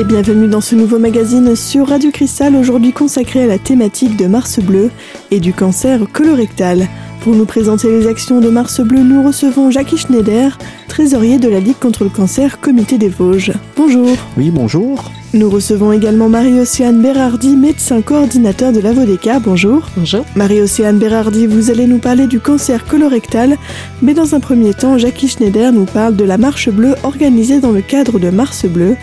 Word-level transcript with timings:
et 0.00 0.04
bienvenue 0.04 0.48
dans 0.48 0.62
ce 0.62 0.74
nouveau 0.74 0.98
magazine 0.98 1.54
sur 1.54 1.88
Radio 1.88 2.10
Cristal, 2.10 2.56
aujourd'hui 2.56 2.90
consacré 2.90 3.42
à 3.42 3.46
la 3.46 3.58
thématique 3.58 4.16
de 4.16 4.26
Mars 4.26 4.58
Bleu 4.58 4.90
et 5.30 5.40
du 5.40 5.52
cancer 5.52 6.00
colorectal. 6.10 6.88
Pour 7.20 7.34
nous 7.34 7.44
présenter 7.44 7.88
les 7.88 8.06
actions 8.06 8.40
de 8.40 8.48
Mars 8.48 8.80
Bleu, 8.80 9.02
nous 9.02 9.22
recevons 9.22 9.70
Jackie 9.70 9.98
Schneider, 9.98 10.56
trésorier 10.88 11.38
de 11.38 11.48
la 11.48 11.60
Ligue 11.60 11.78
contre 11.78 12.04
le 12.04 12.08
cancer 12.08 12.60
Comité 12.60 12.96
des 12.96 13.10
Vosges. 13.10 13.52
Bonjour. 13.76 14.08
Oui, 14.38 14.50
bonjour. 14.50 15.10
Nous 15.34 15.50
recevons 15.50 15.92
également 15.92 16.30
Marie-Océane 16.30 17.02
Berardi, 17.02 17.54
médecin 17.54 18.00
coordinateur 18.00 18.72
de 18.72 18.80
la 18.80 18.94
Vodeka. 18.94 19.38
Bonjour. 19.38 19.86
Bonjour. 19.98 20.24
Marie-Océane 20.34 20.98
Berardi, 20.98 21.46
vous 21.46 21.70
allez 21.70 21.86
nous 21.86 21.98
parler 21.98 22.26
du 22.26 22.40
cancer 22.40 22.86
colorectal, 22.86 23.58
mais 24.00 24.14
dans 24.14 24.34
un 24.34 24.40
premier 24.40 24.72
temps, 24.72 24.96
Jackie 24.96 25.28
Schneider 25.28 25.72
nous 25.72 25.84
parle 25.84 26.16
de 26.16 26.24
la 26.24 26.38
marche 26.38 26.70
bleue 26.70 26.94
organisée 27.02 27.60
dans 27.60 27.72
le 27.72 27.82
cadre 27.82 28.18
de 28.18 28.30
Mars 28.30 28.64
Bleu. 28.64 28.96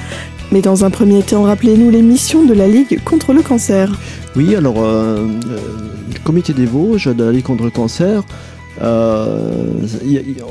Mais 0.51 0.61
dans 0.61 0.85
un 0.85 0.89
premier 0.89 1.23
temps, 1.23 1.43
rappelez-nous 1.43 1.89
les 1.89 2.01
missions 2.01 2.45
de 2.45 2.53
la 2.53 2.67
Ligue 2.67 3.03
contre 3.03 3.33
le 3.33 3.41
cancer. 3.41 3.91
Oui, 4.37 4.55
alors, 4.55 4.77
euh, 4.77 5.17
euh, 5.17 5.57
le 6.13 6.19
comité 6.23 6.53
des 6.53 6.65
Vosges 6.65 7.13
de 7.13 7.23
la 7.23 7.33
Ligue 7.33 7.43
contre 7.43 7.65
le 7.65 7.69
cancer, 7.69 8.23
euh, 8.81 9.81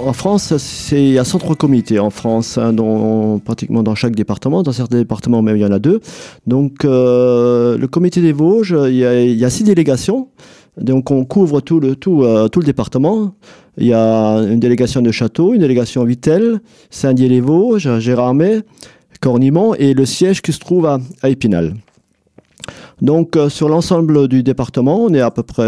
en 0.05 0.13
France, 0.13 0.53
il 0.93 1.13
y 1.13 1.19
a 1.19 1.25
103 1.25 1.57
comités 1.57 1.99
en 1.99 2.11
France, 2.11 2.59
hein, 2.59 2.75
dont, 2.75 3.39
pratiquement 3.39 3.83
dans 3.83 3.95
chaque 3.95 4.15
département. 4.15 4.63
Dans 4.63 4.73
certains 4.73 4.99
départements, 4.99 5.41
même 5.41 5.57
il 5.57 5.63
y 5.63 5.65
en 5.65 5.73
a 5.73 5.79
deux. 5.79 6.01
Donc, 6.47 6.85
le 6.85 7.87
comité 7.87 8.21
des 8.21 8.33
Vosges, 8.33 8.77
il 8.89 8.97
y, 8.97 9.39
y 9.39 9.45
a 9.45 9.51
six 9.51 9.65
délégations. 9.65 10.29
Donc, 10.79 11.11
on 11.11 11.25
couvre 11.25 11.63
tout 11.63 11.81
le, 11.81 11.97
tout, 11.97 12.23
tout 12.53 12.61
le 12.61 12.67
département. 12.67 13.35
Il 13.79 13.87
y 13.87 13.95
a 13.95 14.37
une 14.43 14.60
délégation 14.60 15.01
de 15.01 15.10
Château, 15.10 15.55
une 15.55 15.60
délégation 15.60 16.05
Vitel, 16.05 16.60
Saint-Dié-les-Vosges, 16.91 17.99
Gérardmer, 17.99 18.60
Cornimont 19.21 19.75
et 19.75 19.95
le 19.95 20.07
siège 20.07 20.43
qui 20.43 20.53
se 20.53 20.59
trouve 20.59 20.87
à, 20.87 21.01
Épinal. 21.25 21.75
Donc 23.01 23.37
euh, 23.37 23.49
sur 23.49 23.69
l'ensemble 23.69 24.27
du 24.29 24.43
département, 24.43 25.05
on 25.05 25.13
est 25.13 25.21
à 25.21 25.31
peu 25.31 25.43
près 25.43 25.65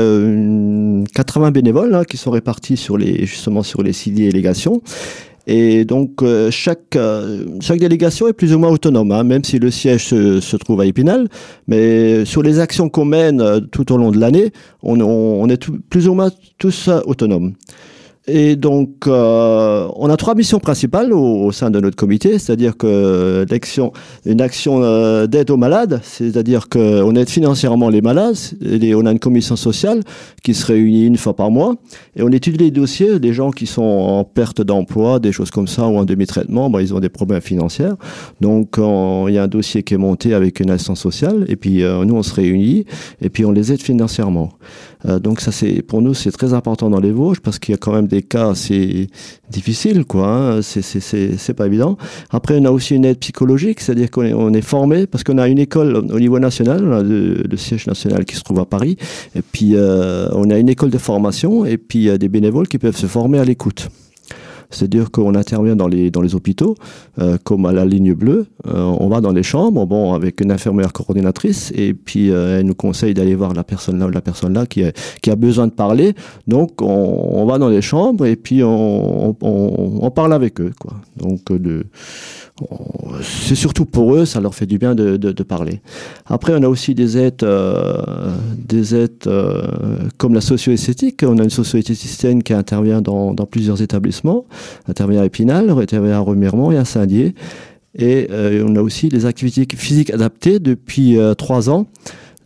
80 1.15 1.51
bénévoles 1.51 1.95
hein, 1.95 2.05
qui 2.05 2.17
sont 2.17 2.31
répartis 2.31 2.77
sur 2.77 2.97
les, 2.97 3.27
justement 3.27 3.63
sur 3.63 3.83
les 3.83 3.93
six 3.93 4.11
délégations. 4.11 4.81
Et 5.47 5.87
donc 5.87 6.23
euh, 6.23 6.51
chaque, 6.51 6.97
euh, 6.97 7.47
chaque 7.61 7.81
délégation 7.81 8.29
est 8.29 8.35
plus 8.35 8.55
ou 8.55 8.59
moins 8.59 8.71
autonome, 8.71 9.13
hein, 9.13 9.25
même 9.25 9.45
si 9.45 9.59
le 9.59 9.71
siège 9.71 10.05
se, 10.09 10.57
trouve 10.57 10.81
à 10.81 10.87
Épinal. 10.87 11.29
Mais 11.67 12.25
sur 12.25 12.43
les 12.43 12.61
actions 12.61 12.89
qu'on 12.89 13.07
mène 13.07 13.67
tout 13.71 13.91
au 13.93 13.97
long 13.97 14.11
de 14.11 14.19
l'année, 14.19 14.53
on, 14.83 15.49
est 15.49 15.71
plus 15.89 16.09
ou 16.09 16.15
moins 16.15 16.31
tous 16.59 16.91
autonomes. 17.07 17.55
Et 18.29 18.57
donc, 18.57 19.07
euh, 19.07 19.89
on 19.97 20.11
a 20.11 20.17
trois 20.17 20.35
missions 20.35 20.61
principales 20.61 21.13
au, 21.13 21.51
sein 21.51 21.71
de 21.71 21.81
notre 21.81 21.97
comité, 21.97 22.39
c'est-à-dire 22.39 22.77
que 22.77 23.47
l'action, 23.51 23.93
une 24.27 24.41
action 24.41 24.83
euh, 24.83 25.27
d'aide 25.27 25.51
aux 25.51 25.57
malades, 25.57 26.01
c'est-à-dire 26.03 26.69
qu'on 26.69 27.15
aide 27.17 27.31
financièrement 27.31 27.89
les 27.89 28.03
malades. 28.03 28.37
Et 28.63 28.95
on 28.95 29.07
a 29.07 29.13
une 29.13 29.19
commission 29.19 29.57
sociale 29.57 30.03
qui 30.43 30.55
se 30.55 30.67
réunit 30.67 31.07
une 31.07 31.17
fois 31.17 31.35
par 31.35 31.51
mois 31.51 31.77
et 32.17 32.23
on 32.23 32.29
étudie 32.29 32.59
les 32.59 32.71
dossiers 32.71 33.19
des 33.19 33.33
gens 33.33 33.51
qui 33.51 33.67
sont 33.67 33.83
en 33.83 34.25
perte 34.25 34.61
d'emploi, 34.61 35.19
des 35.19 35.33
choses 35.33 35.51
comme 35.51 35.69
ça 35.69 35.87
ou 35.87 35.97
en 35.97 36.05
demi-traitement. 36.05 36.71
ils 36.79 36.95
ont 36.95 37.01
des 37.01 37.09
problèmes 37.09 37.41
financiers. 37.41 37.93
Donc, 38.41 38.77
il 38.79 39.35
y 39.35 39.39
a 39.39 39.43
un 39.43 39.49
dossier 39.49 39.83
qui 39.83 39.95
est 39.95 39.99
monté 39.99 40.35
avec 40.35 40.61
une 40.61 40.71
assistance 40.71 41.01
sociale 41.01 41.47
et 41.49 41.57
puis 41.57 41.83
euh, 41.83 42.05
nous 42.05 42.15
on 42.15 42.23
se 42.23 42.35
réunit 42.35 42.85
et 43.21 43.31
puis 43.31 43.45
on 43.45 43.53
les 43.53 43.73
aide 43.73 43.83
financièrement. 43.83 44.51
Euh, 45.07 45.19
donc 45.19 45.41
ça 45.41 45.53
c'est 45.53 45.83
pour 45.83 46.03
nous 46.03 46.15
c'est 46.15 46.33
très 46.33 46.55
important 46.55 46.91
dans 46.91 47.01
les 47.01 47.13
Vosges 47.13 47.41
parce 47.41 47.59
qu'il 47.59 47.73
y 47.73 47.75
a 47.75 47.79
quand 47.79 47.93
même 47.93 48.09
des 48.09 48.23
cas 48.23 48.51
assez 48.51 49.09
difficiles 49.51 50.05
quoi. 50.05 50.29
Hein. 50.29 50.63
C'est 50.63 50.83
c'est 50.83 51.55
pas 51.55 51.67
évident. 51.67 51.97
Après 52.31 52.59
on 52.59 52.65
a 52.65 52.71
aussi 52.71 52.95
une 52.95 53.05
aide 53.05 53.19
psychologique, 53.19 53.81
c'est-à-dire 53.81 54.11
qu'on 54.11 54.23
est, 54.23 54.33
on 54.33 54.53
est 54.53 54.61
formé 54.63 55.07
parce 55.07 55.25
qu'on 55.25 55.39
a 55.39 55.49
une 55.49 55.59
école 55.59 55.97
au 55.97 56.21
niveau 56.21 56.39
national, 56.39 56.83
le, 57.07 57.57
siège 57.57 57.87
national 57.87 58.25
qui 58.25 58.37
se 58.37 58.43
trouve 58.43 58.61
à 58.61 58.65
Paris, 58.65 58.97
et 59.35 59.43
puis 59.43 59.73
euh, 59.75 60.29
on 60.33 60.51
a 60.51 60.59
une 60.59 60.69
école 60.69 60.91
de 60.91 60.99
formation 60.99 61.65
et 61.65 61.77
puis 61.77 61.99
il 62.01 62.05
y 62.05 62.11
a 62.11 62.19
des 62.19 62.29
bénévoles 62.29 62.69
qui 62.69 62.79
peuvent 62.79 62.97
se 62.97 63.07
former 63.07 63.39
à 63.39 63.45
l'écoute. 63.45 63.89
C'est-à-dire 64.71 65.11
qu'on 65.11 65.35
intervient 65.35 65.77
dans 65.77 65.89
les, 65.89 66.11
dans 66.11 66.21
les 66.21 66.35
hôpitaux, 66.35 66.75
euh, 67.19 67.39
comme 67.45 67.67
à 67.67 67.73
la 67.73 67.85
ligne 67.85 68.15
bleue. 68.15 68.47
Euh, 68.67 68.81
on 68.81 69.09
va 69.09 69.21
dans 69.21 69.33
les 69.33 69.43
chambres, 69.43 69.87
bon, 69.87 70.13
avec 70.13 70.41
une 70.41 70.53
infirmière 70.53 70.93
coordinatrice, 70.93 71.73
et 71.75 71.95
puis 71.95 72.31
euh, 72.31 72.59
elle 72.59 72.67
nous 72.67 72.75
conseille 72.75 73.15
d'aller 73.15 73.35
voir 73.35 73.55
la 73.55 73.65
personne 73.65 73.99
là 73.99 74.07
ou 74.07 74.11
la 74.11 74.21
personne 74.21 74.53
là 74.53 74.67
qui 74.67 74.85
a, 74.85 74.93
qui 75.23 75.31
a 75.31 75.37
besoin 75.37 75.67
de 75.67 75.73
parler. 75.73 76.15
Donc, 76.47 76.83
on, 76.83 77.31
on 77.33 77.47
va 77.47 77.59
dans 77.59 77.69
les 77.69 77.83
chambres 77.83 78.27
et 78.27 78.37
puis 78.37 78.63
on, 78.63 79.37
on, 79.41 79.99
on 80.03 80.11
parle 80.11 80.33
avec 80.33 80.61
eux, 80.61 80.73
quoi. 80.79 80.95
Donc, 81.17 81.51
de 81.51 81.87
c'est 83.23 83.55
surtout 83.55 83.85
pour 83.85 84.15
eux, 84.15 84.25
ça 84.25 84.41
leur 84.41 84.55
fait 84.55 84.67
du 84.67 84.79
bien 84.79 84.95
de, 84.95 85.43
parler. 85.43 85.81
Après, 86.27 86.53
on 86.55 86.63
a 86.63 86.69
aussi 86.69 86.95
des 86.95 87.17
aides, 87.17 87.43
euh, 87.43 88.35
des 88.57 88.95
aides 88.95 89.27
euh, 89.27 89.63
comme 90.19 90.35
la 90.35 90.41
socio-esthétique. 90.41 91.23
On 91.23 91.39
a 91.39 91.45
une 91.45 91.51
socio-esthéticienne 91.51 92.43
qui 92.43 92.53
intervient 92.53 93.01
dans, 93.01 93.35
plusieurs 93.51 93.81
établissements, 93.81 94.45
intervient 94.89 95.23
à 95.23 95.25
Épinal, 95.25 95.71
intervient 95.71 96.17
à 96.17 96.21
Remiremont 96.21 96.73
et 96.73 96.77
à 96.77 96.85
Saint-Dié. 96.85 97.35
Et 97.95 98.29
euh, 98.31 98.65
on 98.69 98.77
a 98.77 98.83
aussi 98.83 99.09
des 99.09 99.27
activités 99.27 99.67
physiques 99.77 100.11
adaptées 100.11 100.59
depuis 100.59 101.17
trois 101.37 101.71
ans 101.71 101.87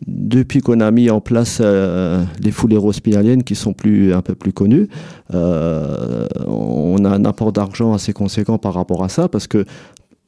depuis 0.05 0.59
qu'on 0.59 0.81
a 0.81 0.91
mis 0.91 1.09
en 1.09 1.21
place 1.21 1.61
les 1.61 2.51
foulées 2.51 2.77
spinaliennes 2.91 3.43
qui 3.43 3.55
sont 3.55 3.71
plus, 3.71 4.13
un 4.13 4.21
peu 4.21 4.35
plus 4.35 4.51
connues, 4.51 4.89
on 5.31 7.05
a 7.05 7.09
un 7.09 7.23
apport 7.23 7.53
d'argent 7.53 7.93
assez 7.93 8.11
conséquent 8.11 8.57
par 8.57 8.73
rapport 8.73 9.05
à 9.05 9.07
ça 9.07 9.29
parce 9.29 9.47
que 9.47 9.63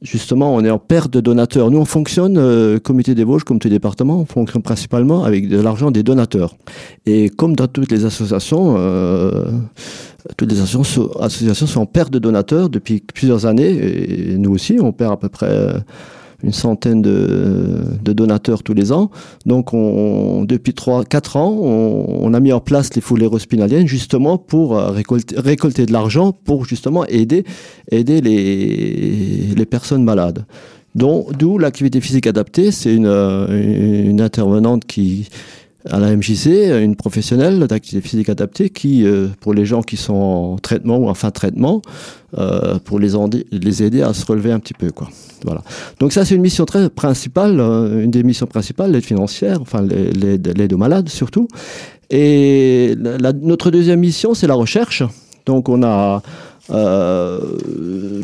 justement, 0.02 0.54
on 0.54 0.64
est 0.64 0.70
en 0.70 0.78
perte 0.78 1.12
de 1.12 1.20
donateurs. 1.20 1.70
Nous, 1.70 1.78
on 1.78 1.84
fonctionne, 1.84 2.36
euh, 2.38 2.78
comité 2.78 3.14
des 3.14 3.24
Vosges, 3.24 3.44
comité 3.44 3.68
département, 3.68 4.20
on 4.20 4.26
fonctionne 4.26 4.62
principalement 4.62 5.24
avec 5.24 5.48
de 5.48 5.60
l'argent 5.60 5.90
des 5.90 6.02
donateurs. 6.02 6.56
Et 7.06 7.30
comme 7.30 7.56
dans 7.56 7.66
toutes 7.66 7.90
les 7.90 8.04
associations, 8.04 8.74
euh, 8.78 9.44
toutes 10.36 10.50
les 10.50 10.60
associations, 10.60 11.66
sont 11.66 11.80
en 11.80 11.86
perte 11.86 12.12
de 12.12 12.18
donateurs 12.18 12.68
depuis 12.68 13.00
plusieurs 13.00 13.46
années, 13.46 14.32
et 14.32 14.38
nous 14.38 14.52
aussi, 14.52 14.78
on 14.80 14.92
perd 14.92 15.12
à 15.12 15.16
peu 15.16 15.28
près 15.28 15.72
une 16.46 16.52
centaine 16.52 17.02
de, 17.02 18.12
donateurs 18.12 18.62
tous 18.62 18.72
les 18.72 18.92
ans. 18.92 19.10
Donc, 19.44 19.74
on, 19.74 20.44
depuis 20.44 20.72
3-4 20.72 21.38
ans, 21.38 21.50
on, 21.50 22.32
a 22.32 22.40
mis 22.40 22.52
en 22.52 22.60
place 22.60 22.94
les 22.94 23.00
foulées 23.00 23.28
spinaliennes 23.38 23.88
justement 23.88 24.38
pour 24.38 24.78
euh, 24.78 24.90
récolter, 24.90 25.38
récolter 25.38 25.86
de 25.86 25.92
l'argent 25.92 26.32
pour 26.32 26.64
justement 26.64 27.04
aider, 27.06 27.44
aider 27.90 28.20
les, 28.20 29.54
les 29.56 29.66
personnes 29.66 30.04
malades. 30.04 30.46
D'où 30.94 31.58
l'activité 31.58 32.00
physique 32.00 32.26
adaptée, 32.26 32.70
c'est 32.70 32.94
une, 32.94 33.06
une 33.06 34.20
intervenante 34.22 34.86
qui, 34.86 35.28
à 35.90 35.98
la 35.98 36.14
MJC, 36.16 36.46
une 36.82 36.96
professionnelle 36.96 37.58
d'activité 37.66 38.06
physique 38.06 38.28
adaptée 38.28 38.70
qui, 38.70 39.04
euh, 39.04 39.28
pour 39.40 39.54
les 39.54 39.64
gens 39.64 39.82
qui 39.82 39.96
sont 39.96 40.14
en 40.14 40.58
traitement 40.58 40.98
ou 40.98 41.08
en 41.08 41.14
fin 41.14 41.28
de 41.28 41.32
traitement, 41.32 41.82
euh, 42.38 42.78
pour 42.84 42.98
les, 42.98 43.14
aider 43.82 44.02
à 44.02 44.12
se 44.12 44.24
relever 44.26 44.52
un 44.52 44.58
petit 44.58 44.74
peu. 44.74 44.90
Quoi. 44.90 45.08
Voilà. 45.44 45.62
Donc 46.00 46.12
ça, 46.12 46.24
c'est 46.24 46.34
une 46.34 46.42
mission 46.42 46.64
très 46.64 46.90
principale, 46.90 47.60
euh, 47.60 48.02
une 48.02 48.10
des 48.10 48.22
missions 48.22 48.46
principales, 48.46 48.92
l'aide 48.92 49.04
financière, 49.04 49.60
enfin 49.60 49.82
l'aide 49.82 50.72
aux 50.72 50.78
malades 50.78 51.08
surtout. 51.08 51.48
Et 52.10 52.94
notre 53.42 53.70
deuxième 53.70 54.00
mission, 54.00 54.34
c'est 54.34 54.46
la 54.46 54.54
recherche. 54.54 55.02
Donc 55.44 55.68
on 55.68 55.82
a 55.82 56.22
euh, 56.70 57.38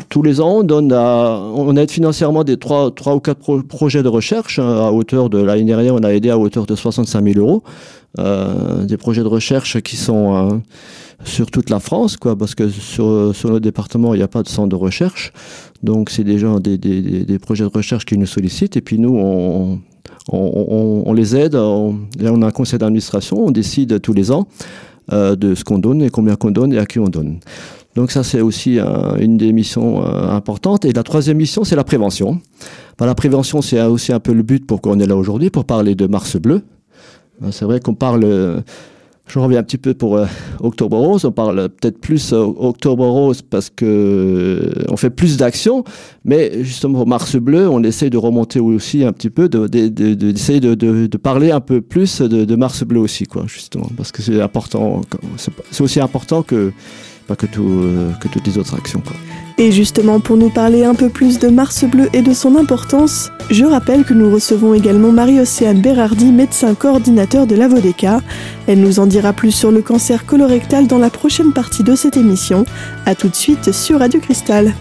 tous 0.09 0.21
les 0.21 0.41
ans, 0.41 0.59
on, 0.59 0.63
donne 0.63 0.91
on 0.93 1.75
aide 1.77 1.91
financièrement 1.91 2.43
des 2.43 2.57
3, 2.57 2.87
ou 2.87 3.19
4 3.19 3.61
projets 3.61 4.03
de 4.03 4.09
recherche 4.09 4.59
hein, 4.59 4.87
à 4.87 4.91
hauteur 4.91 5.29
de 5.29 5.41
l'année 5.41 5.63
dernière, 5.63 5.95
on 5.95 6.03
a 6.03 6.13
aidé 6.13 6.29
à 6.29 6.37
hauteur 6.37 6.65
de 6.65 6.75
65 6.75 7.23
000 7.23 7.39
euros. 7.39 7.63
Euh, 8.19 8.85
des 8.85 8.97
projets 8.97 9.23
de 9.23 9.27
recherche 9.27 9.81
qui 9.81 9.97
sont 9.97 10.35
euh, 10.35 10.57
sur 11.23 11.49
toute 11.49 11.71
la 11.71 11.79
France, 11.79 12.15
quoi, 12.15 12.35
parce 12.35 12.53
que 12.53 12.69
sur, 12.69 13.33
sur 13.33 13.49
notre 13.49 13.63
département, 13.63 14.13
il 14.13 14.17
n'y 14.17 14.23
a 14.23 14.27
pas 14.27 14.43
de 14.43 14.47
centre 14.47 14.69
de 14.69 14.75
recherche. 14.75 15.33
Donc, 15.81 16.11
c'est 16.11 16.23
des 16.23 16.37
des, 16.61 16.77
des, 16.77 17.25
des, 17.25 17.39
projets 17.39 17.63
de 17.63 17.71
recherche 17.73 18.05
qui 18.05 18.15
nous 18.17 18.27
sollicitent. 18.27 18.77
Et 18.77 18.81
puis, 18.81 18.99
nous, 18.99 19.17
on, 19.17 19.79
on, 20.31 21.03
on 21.07 21.13
les 21.13 21.35
aide. 21.35 21.55
On, 21.55 21.97
on 22.21 22.41
a 22.43 22.47
un 22.47 22.51
conseil 22.51 22.77
d'administration. 22.77 23.43
On 23.43 23.49
décide 23.49 23.99
tous 23.99 24.13
les 24.13 24.29
ans 24.29 24.47
euh, 25.11 25.35
de 25.35 25.53
ce 25.53 25.65
qu'on 25.65 25.79
donne 25.79 26.01
et 26.01 26.09
combien 26.09 26.37
qu'on 26.37 26.51
donne 26.51 26.71
et 26.71 26.77
à 26.77 26.85
qui 26.85 26.97
on 26.97 27.09
donne. 27.09 27.39
Donc 27.95 28.11
ça, 28.11 28.23
c'est 28.23 28.41
aussi 28.41 28.79
une 29.19 29.37
des 29.37 29.53
missions 29.53 30.03
euh, 30.03 30.29
importantes. 30.29 30.85
Et 30.85 30.93
la 30.93 31.03
troisième 31.03 31.37
mission, 31.37 31.63
c'est 31.63 31.75
la 31.75 31.83
prévention. 31.83 32.39
la 32.99 33.15
prévention, 33.15 33.61
c'est 33.61 33.81
aussi 33.83 34.11
un 34.11 34.19
peu 34.19 34.33
le 34.33 34.43
but 34.43 34.65
pour 34.65 34.81
qu'on 34.81 34.99
est 34.99 35.05
là 35.05 35.15
aujourd'hui, 35.15 35.49
pour 35.49 35.65
parler 35.65 35.93
de 35.95 36.07
Mars 36.07 36.37
bleu. 36.37 36.63
Euh, 37.43 37.51
c'est 37.51 37.65
vrai 37.65 37.79
qu'on 37.79 37.93
parle, 37.93 38.23
euh, 38.23 38.61
je 39.27 39.37
reviens 39.37 39.59
un 39.59 39.63
petit 39.63 39.77
peu 39.77 39.93
pour 39.93 40.19
Octobre 40.59 40.97
Rose, 40.97 41.23
on 41.23 41.31
parle 41.31 41.69
peut-être 41.69 41.99
plus 41.99 42.33
Octobre 42.33 43.05
Rose 43.05 43.41
parce 43.41 43.69
que 43.69 44.71
on 44.89 44.97
fait 44.97 45.09
plus 45.09 45.37
d'actions, 45.37 45.83
mais 46.25 46.63
justement 46.63 47.05
Mars 47.05 47.35
bleu, 47.37 47.69
on 47.69 47.83
essaie 47.83 48.09
de 48.09 48.17
remonter 48.17 48.59
aussi 48.59 49.03
un 49.03 49.13
petit 49.13 49.29
peu, 49.29 49.47
d'essayer 49.49 50.59
de, 50.59 50.75
de, 50.75 51.07
de, 51.07 51.17
parler 51.17 51.51
un 51.51 51.61
peu 51.61 51.79
plus 51.79 52.21
de, 52.21 52.55
Mars 52.55 52.83
bleu 52.83 52.99
aussi, 52.99 53.25
quoi, 53.25 53.43
justement, 53.47 53.89
parce 53.95 54.11
que 54.11 54.21
c'est 54.21 54.41
important, 54.41 55.01
c'est 55.71 55.81
aussi 55.81 56.01
important 56.01 56.43
que 56.43 56.73
pas 57.23 57.35
que, 57.35 57.45
que 57.45 58.27
toutes 58.27 58.47
les 58.47 58.57
autres 58.57 58.75
actions. 58.75 59.01
Et 59.57 59.71
justement, 59.71 60.19
pour 60.19 60.35
nous 60.35 60.49
parler 60.49 60.83
un 60.83 60.95
peu 60.95 61.09
plus 61.09 61.37
de 61.37 61.47
Mars 61.47 61.83
Bleu 61.83 62.09
et 62.13 62.21
de 62.21 62.33
son 62.33 62.55
importance, 62.55 63.29
je 63.51 63.65
rappelle 63.65 64.03
que 64.03 64.13
nous 64.13 64.31
recevons 64.31 64.73
également 64.73 65.11
Marie-Océane 65.11 65.81
Berardi, 65.81 66.31
médecin 66.31 66.73
coordinateur 66.73 67.45
de 67.45 67.55
la 67.55 67.67
Vodeka. 67.67 68.21
Elle 68.67 68.79
nous 68.79 68.99
en 68.99 69.05
dira 69.05 69.31
plus 69.31 69.51
sur 69.51 69.71
le 69.71 69.81
cancer 69.81 70.25
colorectal 70.25 70.87
dans 70.87 70.97
la 70.97 71.09
prochaine 71.09 71.53
partie 71.53 71.83
de 71.83 71.95
cette 71.95 72.17
émission. 72.17 72.65
A 73.05 73.13
tout 73.13 73.29
de 73.29 73.35
suite 73.35 73.71
sur 73.71 73.99
Radio 73.99 74.19
Cristal. 74.19 74.73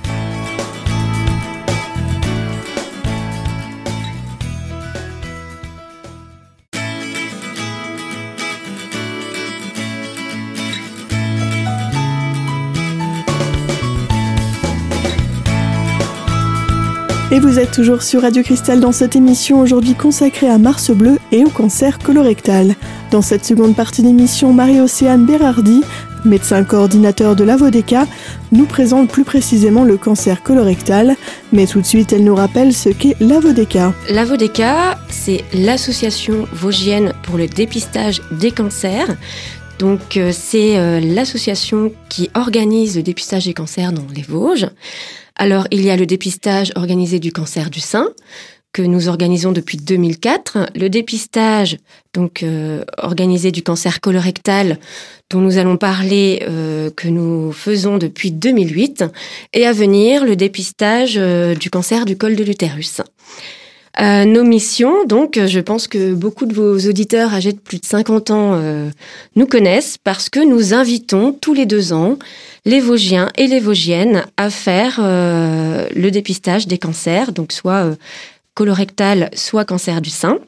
Et 17.32 17.40
vous 17.40 17.58
êtes 17.58 17.70
toujours 17.70 18.02
sur 18.02 18.20
Radio 18.20 18.42
Cristal 18.42 18.78
dans 18.78 18.92
cette 18.92 19.16
émission 19.16 19.60
aujourd'hui 19.60 19.94
consacrée 19.94 20.50
à 20.50 20.58
Mars 20.58 20.90
Bleu 20.90 21.18
et 21.30 21.42
au 21.44 21.48
cancer 21.48 21.98
colorectal. 21.98 22.74
Dans 23.10 23.22
cette 23.22 23.46
seconde 23.46 23.74
partie 23.74 24.02
d'émission, 24.02 24.52
Marie-Océane 24.52 25.24
Berardi, 25.24 25.80
médecin 26.26 26.62
coordinateur 26.62 27.34
de 27.34 27.42
la 27.42 27.56
Vodeka, 27.56 28.06
nous 28.52 28.66
présente 28.66 29.08
plus 29.08 29.24
précisément 29.24 29.84
le 29.84 29.96
cancer 29.96 30.42
colorectal. 30.42 31.16
Mais 31.54 31.66
tout 31.66 31.80
de 31.80 31.86
suite, 31.86 32.12
elle 32.12 32.24
nous 32.24 32.34
rappelle 32.34 32.74
ce 32.74 32.90
qu'est 32.90 33.16
la 33.18 33.40
Vodeka. 33.40 33.94
La 34.10 34.26
Vodeka, 34.26 34.98
c'est 35.08 35.42
l'association 35.54 36.46
vosgienne 36.52 37.14
pour 37.22 37.38
le 37.38 37.46
dépistage 37.46 38.20
des 38.30 38.50
cancers. 38.50 39.16
Donc 39.78 40.18
euh, 40.18 40.32
c'est 40.34 40.76
euh, 40.76 41.00
l'association 41.00 41.92
qui 42.10 42.28
organise 42.34 42.96
le 42.96 43.02
dépistage 43.02 43.46
des 43.46 43.54
cancers 43.54 43.94
dans 43.94 44.06
les 44.14 44.20
Vosges. 44.20 44.68
Alors, 45.36 45.66
il 45.70 45.82
y 45.82 45.90
a 45.90 45.96
le 45.96 46.06
dépistage 46.06 46.72
organisé 46.76 47.18
du 47.18 47.32
cancer 47.32 47.70
du 47.70 47.80
sein 47.80 48.08
que 48.72 48.82
nous 48.82 49.08
organisons 49.08 49.52
depuis 49.52 49.76
2004, 49.76 50.70
le 50.74 50.88
dépistage 50.88 51.76
donc 52.14 52.42
euh, 52.42 52.84
organisé 52.96 53.52
du 53.52 53.62
cancer 53.62 54.00
colorectal 54.00 54.78
dont 55.30 55.40
nous 55.40 55.58
allons 55.58 55.76
parler 55.76 56.42
euh, 56.48 56.90
que 56.90 57.08
nous 57.08 57.52
faisons 57.52 57.98
depuis 57.98 58.32
2008 58.32 59.04
et 59.52 59.66
à 59.66 59.72
venir 59.72 60.24
le 60.24 60.36
dépistage 60.36 61.14
euh, 61.18 61.54
du 61.54 61.68
cancer 61.68 62.06
du 62.06 62.16
col 62.16 62.34
de 62.34 62.44
l'utérus. 62.44 63.02
Euh, 64.00 64.24
nos 64.24 64.42
missions, 64.42 65.04
donc, 65.04 65.38
je 65.44 65.60
pense 65.60 65.86
que 65.86 66.14
beaucoup 66.14 66.46
de 66.46 66.54
vos 66.54 66.78
auditeurs 66.88 67.34
âgés 67.34 67.52
de 67.52 67.58
plus 67.58 67.78
de 67.78 67.84
50 67.84 68.30
ans 68.30 68.52
euh, 68.54 68.90
nous 69.36 69.46
connaissent 69.46 69.98
parce 69.98 70.30
que 70.30 70.40
nous 70.40 70.72
invitons 70.72 71.32
tous 71.32 71.52
les 71.52 71.66
deux 71.66 71.92
ans 71.92 72.18
les 72.64 72.80
Vosgiens 72.80 73.28
et 73.36 73.46
les 73.46 73.60
Vosgiennes 73.60 74.24
à 74.36 74.48
faire 74.48 74.98
euh, 74.98 75.86
le 75.94 76.10
dépistage 76.10 76.66
des 76.66 76.78
cancers, 76.78 77.32
donc 77.32 77.52
soit 77.52 77.96
colorectal, 78.54 79.30
soit 79.34 79.64
cancer 79.64 80.00
du 80.00 80.10
sein. 80.10 80.38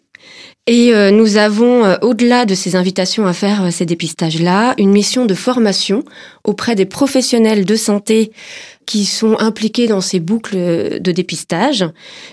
Et 0.66 0.92
nous 1.12 1.36
avons, 1.36 1.82
au-delà 2.00 2.46
de 2.46 2.54
ces 2.54 2.74
invitations 2.74 3.26
à 3.26 3.34
faire 3.34 3.70
ces 3.70 3.84
dépistages-là, 3.84 4.74
une 4.78 4.92
mission 4.92 5.26
de 5.26 5.34
formation 5.34 6.04
auprès 6.42 6.74
des 6.74 6.86
professionnels 6.86 7.66
de 7.66 7.76
santé 7.76 8.32
qui 8.86 9.04
sont 9.04 9.38
impliqués 9.38 9.86
dans 9.86 10.00
ces 10.00 10.20
boucles 10.20 11.00
de 11.00 11.12
dépistage, 11.12 11.84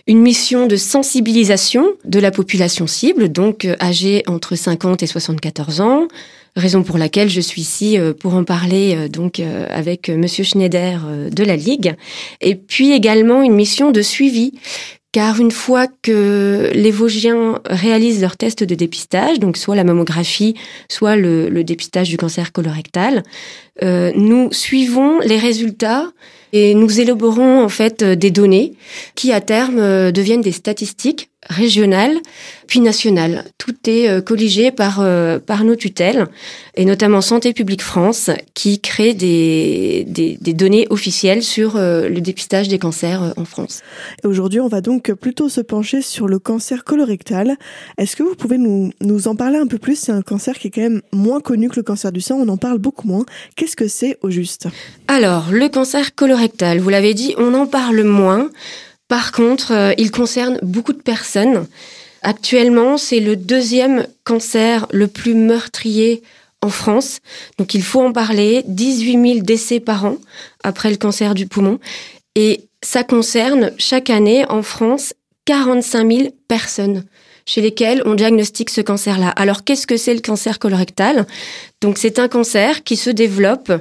une 0.08 0.20
mission 0.20 0.68
de 0.68 0.76
sensibilisation 0.76 1.94
de 2.06 2.20
la 2.20 2.32
population 2.32 2.88
cible, 2.88 3.30
donc 3.30 3.66
euh, 3.66 3.76
âgée 3.80 4.24
entre 4.28 4.56
50 4.56 5.04
et 5.04 5.08
74 5.08 5.82
ans, 5.82 6.08
raison 6.56 6.84
pour 6.84 6.98
laquelle 6.98 7.30
je 7.30 7.40
suis 7.40 7.62
ici 7.62 7.98
euh, 7.98 8.14
pour 8.14 8.34
en 8.34 8.44
parler 8.44 8.96
euh, 8.98 9.08
donc 9.08 9.40
avec 9.40 10.10
monsieur 10.10 10.44
Schneider 10.44 11.02
de 11.32 11.44
la 11.44 11.56
Ligue. 11.56 11.96
Et 12.42 12.56
puis 12.56 12.92
également 12.92 13.42
une 13.42 13.54
mission 13.54 13.92
de 13.92 14.02
suivi 14.02 14.54
car 15.12 15.40
une 15.40 15.52
fois 15.52 15.88
que 16.02 16.72
les 16.74 16.92
Vosgiens 16.92 17.60
réalisent 17.66 18.22
leur 18.22 18.38
test 18.38 18.64
de 18.64 18.76
dépistage, 18.76 19.40
donc 19.40 19.58
soit 19.58 19.76
la 19.76 19.84
mammographie, 19.84 20.56
soit 20.90 21.16
le, 21.16 21.64
dépistage 21.64 22.10
du 22.10 22.18
cancer 22.18 22.52
colorectal, 22.52 23.24
nous 23.82 24.52
suivons 24.52 25.20
les 25.20 25.38
résultats 25.38 26.12
et 26.54 26.74
nous 26.74 27.00
élaborons 27.00 27.64
en 27.64 27.70
fait 27.70 28.02
euh, 28.02 28.16
des 28.16 28.32
données 28.32 28.74
qui 29.16 29.32
à 29.32 29.42
terme 29.42 29.80
euh, 29.80 30.12
deviennent 30.12 30.42
des 30.42 30.52
statistiques 30.52 31.30
régionales 31.50 32.18
puis 32.68 32.80
nationales. 32.80 33.46
Tout 33.58 33.76
est 33.88 34.08
euh, 34.10 34.22
colligé 34.22 34.72
par 34.72 35.06
par 35.46 35.64
nos 35.64 35.76
tutelles 35.76 36.28
et 36.76 36.86
notamment 36.86 37.22
Santé 37.22 37.54
publique 37.54 37.82
France 37.82 38.30
qui 38.54 38.80
crée 38.80 39.14
des, 39.14 40.06
des, 40.08 40.38
des 40.40 40.54
données 40.54 40.88
officielles 40.90 41.44
sur 41.44 41.78
le 41.78 42.20
dépistage 42.20 42.68
des 42.68 42.80
cancers 42.80 43.34
en 43.38 43.46
France. 43.46 43.82
Aujourd'hui, 44.24 44.60
on 44.60 44.68
va 44.68 44.82
donc 44.82 45.12
plutôt 45.14 45.50
se 45.50 45.62
pencher 45.62 46.02
sur 46.02 46.28
le 46.28 46.40
cancer 46.40 46.84
colorectal. 46.84 47.58
Est-ce 47.98 48.16
que 48.16 48.24
vous 48.24 48.36
pouvez 48.36 48.58
nous, 48.58 48.92
nous 49.02 49.28
en 49.28 49.36
parler 49.36 49.58
un 49.58 49.68
peu 49.68 49.78
plus? 49.78 49.96
C'est 49.96 50.12
un 50.12 50.22
cancer 50.22 50.58
qui 50.58 50.68
est 50.68 50.72
quand 50.72 50.82
même 50.82 51.02
moins 51.12 51.42
connu 51.42 51.70
que 51.70 51.78
le 51.78 51.84
cancer 51.84 52.12
du 52.12 52.22
sein, 52.22 52.36
on 52.36 52.48
en 52.48 52.58
parle 52.58 52.78
beaucoup 52.78 53.08
moins. 53.08 53.26
Qu'est-ce 53.56 53.76
que 53.76 53.88
c'est 53.88 54.18
au 54.22 54.30
juste? 54.30 54.68
Alors, 55.08 55.52
le 55.52 55.68
cancer 55.70 56.16
colorectal 56.16 56.80
vous 56.80 56.90
l'avez 56.90 57.14
dit, 57.14 57.34
on 57.38 57.54
en 57.54 57.68
parle 57.68 58.04
moins. 58.04 58.50
Par 59.12 59.34
contre, 59.34 59.74
euh, 59.74 59.94
il 59.98 60.10
concerne 60.10 60.58
beaucoup 60.62 60.94
de 60.94 61.02
personnes. 61.02 61.68
Actuellement, 62.22 62.96
c'est 62.96 63.20
le 63.20 63.36
deuxième 63.36 64.08
cancer 64.24 64.88
le 64.90 65.10
plus 65.10 65.34
meurtrier 65.34 66.24
en 66.62 66.70
France. 66.70 67.20
Donc 67.58 67.74
il 67.74 67.84
faut 67.84 68.00
en 68.00 68.14
parler. 68.14 68.64
18 68.68 69.34
000 69.34 69.40
décès 69.42 69.82
par 69.82 70.06
an 70.06 70.16
après 70.64 70.90
le 70.90 70.96
cancer 70.96 71.34
du 71.34 71.46
poumon. 71.46 71.78
Et 72.36 72.70
ça 72.82 73.04
concerne 73.04 73.74
chaque 73.78 74.10
année 74.10 74.46
en 74.48 74.64
France 74.64 75.14
45 75.44 76.10
000 76.10 76.30
personnes 76.48 77.04
chez 77.46 77.60
lesquelles 77.60 78.02
on 78.06 78.14
diagnostique 78.14 78.70
ce 78.70 78.80
cancer-là. 78.80 79.30
Alors 79.30 79.66
qu'est-ce 79.66 79.88
que 79.88 79.98
c'est 79.98 80.14
le 80.14 80.22
cancer 80.22 80.58
colorectal? 80.58 81.26
Donc 81.82 81.98
c'est 81.98 82.20
un 82.20 82.30
cancer 82.30 82.84
qui 82.84 82.96
se 82.96 83.10
développe 83.10 83.74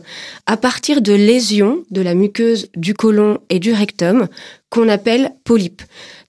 à 0.47 0.57
partir 0.57 1.03
de 1.03 1.13
lésions 1.13 1.85
de 1.91 2.01
la 2.01 2.15
muqueuse 2.15 2.69
du 2.75 2.95
côlon 2.95 3.39
et 3.49 3.61
du 3.61 3.73
rectum 3.73 4.27
qu'on 4.71 4.89
appelle 4.89 5.33
polypes. 5.45 5.83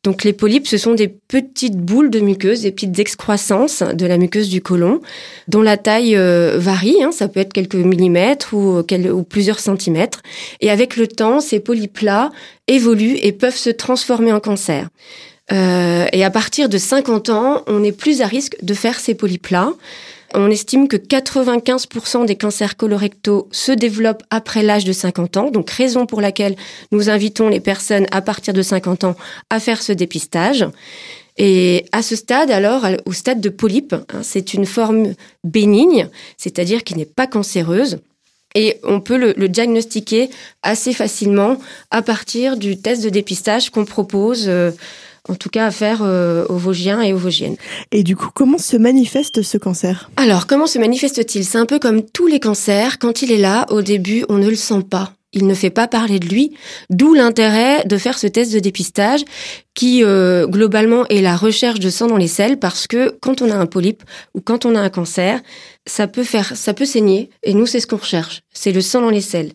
Donc 0.04 0.24
les 0.24 0.34
polypes, 0.34 0.68
ce 0.68 0.78
sont 0.78 0.96
des 0.96 1.08
petites 1.08 1.78
boules 1.78 2.10
de 2.10 2.20
muqueuse, 2.20 2.62
des 2.62 2.72
petites 2.72 2.98
excroissances 2.98 3.84
de 3.84 4.06
la 4.08 4.18
muqueuse 4.18 4.50
du 4.50 4.62
côlon, 4.62 5.00
dont 5.48 5.62
la 5.62 5.78
taille 5.78 6.16
euh, 6.16 6.58
varie, 6.58 7.04
hein, 7.04 7.12
ça 7.12 7.28
peut 7.28 7.40
être 7.40 7.54
quelques 7.54 7.76
millimètres 7.76 8.56
ou, 8.56 8.80
ou 8.80 9.24
plusieurs 9.24 9.60
centimètres. 9.60 10.24
Et 10.60 10.72
avec 10.72 10.98
le 10.98 11.08
temps, 11.08 11.40
ces 11.40 11.60
polypes-là 11.60 12.32
évoluent 12.68 13.20
et 13.22 13.32
peuvent 13.32 13.56
se 13.56 13.70
transformer 13.70 14.34
en 14.34 14.40
cancer. 14.40 14.90
Euh, 15.52 16.06
et 16.12 16.24
à 16.24 16.30
partir 16.30 16.70
de 16.70 16.78
50 16.78 17.30
ans, 17.30 17.64
on 17.68 17.84
est 17.84 17.92
plus 17.92 18.22
à 18.22 18.28
risque 18.28 18.56
de 18.64 18.74
faire 18.74 19.00
ces 19.00 19.14
polypes-là. 19.14 19.74
On 20.34 20.50
estime 20.50 20.88
que 20.88 20.98
95% 20.98 22.26
des 22.26 22.36
cancers 22.36 22.78
colorectaux 22.78 23.50
se 23.52 23.72
développent 23.72 24.24
après 24.30 24.64
l'âge 24.64 24.86
de 24.86 24.94
50 24.94 25.38
ans, 25.38 25.52
donc 25.52 25.70
raison 25.70 26.06
pour 26.06 26.22
laquelle 26.22 26.56
nous 26.92 27.10
invitons 27.10 27.50
les 27.50 27.60
personnes 27.60 28.08
à 28.12 28.22
partir 28.22 28.54
de 28.54 28.62
50 28.62 29.04
ans 29.04 29.16
à 29.50 29.60
faire 29.60 29.82
ce 29.82 29.92
dépistage. 29.92 30.66
Et 31.38 31.86
à 31.92 32.02
ce 32.02 32.16
stade, 32.16 32.52
alors, 32.52 32.86
au 33.06 33.14
stade 33.14 33.42
de 33.42 33.50
polype, 33.50 33.94
hein, 33.94 34.22
c'est 34.22 34.54
une 34.54 34.66
forme 34.66 35.14
bénigne, 35.44 36.08
c'est-à-dire 36.38 36.84
qui 36.84 36.96
n'est 36.96 37.06
pas 37.06 37.28
cancéreuse. 37.28 38.00
Et 38.54 38.80
on 38.84 39.00
peut 39.00 39.18
le, 39.18 39.48
diagnostiquer 39.48 40.30
assez 40.62 40.94
facilement 40.94 41.58
à 41.90 42.02
partir 42.02 42.58
du 42.58 42.78
test 42.78 43.04
de 43.04 43.10
dépistage 43.10 43.70
qu'on 43.70 43.86
propose. 43.86 44.48
Euh, 44.48 44.72
en 45.30 45.36
tout 45.36 45.50
cas 45.50 45.68
à 45.68 45.72
faire 45.72 46.02
euh, 46.02 46.46
aux 46.50 46.58
Vosgiens 46.58 47.02
et 47.02 47.14
aux 47.14 47.18
Vosgiennes. 47.18 47.58
Et 47.92 48.04
du 48.04 48.16
coup, 48.16 48.30
comment 48.34 48.58
se 48.58 48.78
manifeste 48.78 49.42
ce 49.42 49.58
cancer? 49.58 50.10
Alors, 50.18 50.48
comment 50.48 50.68
se 50.68 50.80
manifeste-t-il? 50.80 51.46
C'est 51.46 51.58
un 51.58 51.66
peu 51.66 51.80
comme 51.80 52.04
tous 52.04 52.28
les 52.28 52.40
cancers, 52.40 53.00
quand 53.00 53.22
il 53.22 53.32
est 53.32 53.38
là, 53.38 53.66
au 53.70 53.82
début, 53.82 54.26
on 54.30 54.38
ne 54.38 54.50
le 54.50 54.56
sent 54.56 54.84
pas. 54.90 55.14
Il 55.34 55.48
ne 55.48 55.54
fait 55.54 55.70
pas 55.70 55.88
parler 55.88 56.20
de 56.20 56.28
lui, 56.28 56.52
d'où 56.90 57.14
l'intérêt 57.14 57.84
de 57.86 57.98
faire 57.98 58.18
ce 58.18 58.28
test 58.28 58.54
de 58.54 58.60
dépistage 58.60 59.24
qui 59.74 60.04
euh, 60.04 60.48
globalement 60.48 61.08
est 61.08 61.22
la 61.22 61.38
recherche 61.38 61.80
de 61.80 61.90
sang 61.90 62.08
dans 62.08 62.18
les 62.18 62.28
selles 62.28 62.60
parce 62.60 62.88
que 62.88 63.16
quand 63.22 63.42
on 63.42 63.50
a 63.50 63.56
un 63.56 63.66
polype 63.66 64.04
ou 64.34 64.42
quand 64.42 64.66
on 64.66 64.76
a 64.76 64.82
un 64.82 64.90
cancer, 64.90 65.40
ça 65.86 66.08
peut 66.08 66.24
faire 66.24 66.56
ça 66.58 66.74
peut 66.74 66.86
saigner 66.86 67.30
et 67.44 67.54
nous 67.54 67.66
c'est 67.66 67.80
ce 67.80 67.88
qu'on 67.88 67.98
recherche, 67.98 68.42
c'est 68.54 68.74
le 68.74 68.82
sang 68.82 69.02
dans 69.02 69.10
les 69.10 69.22
selles. 69.22 69.54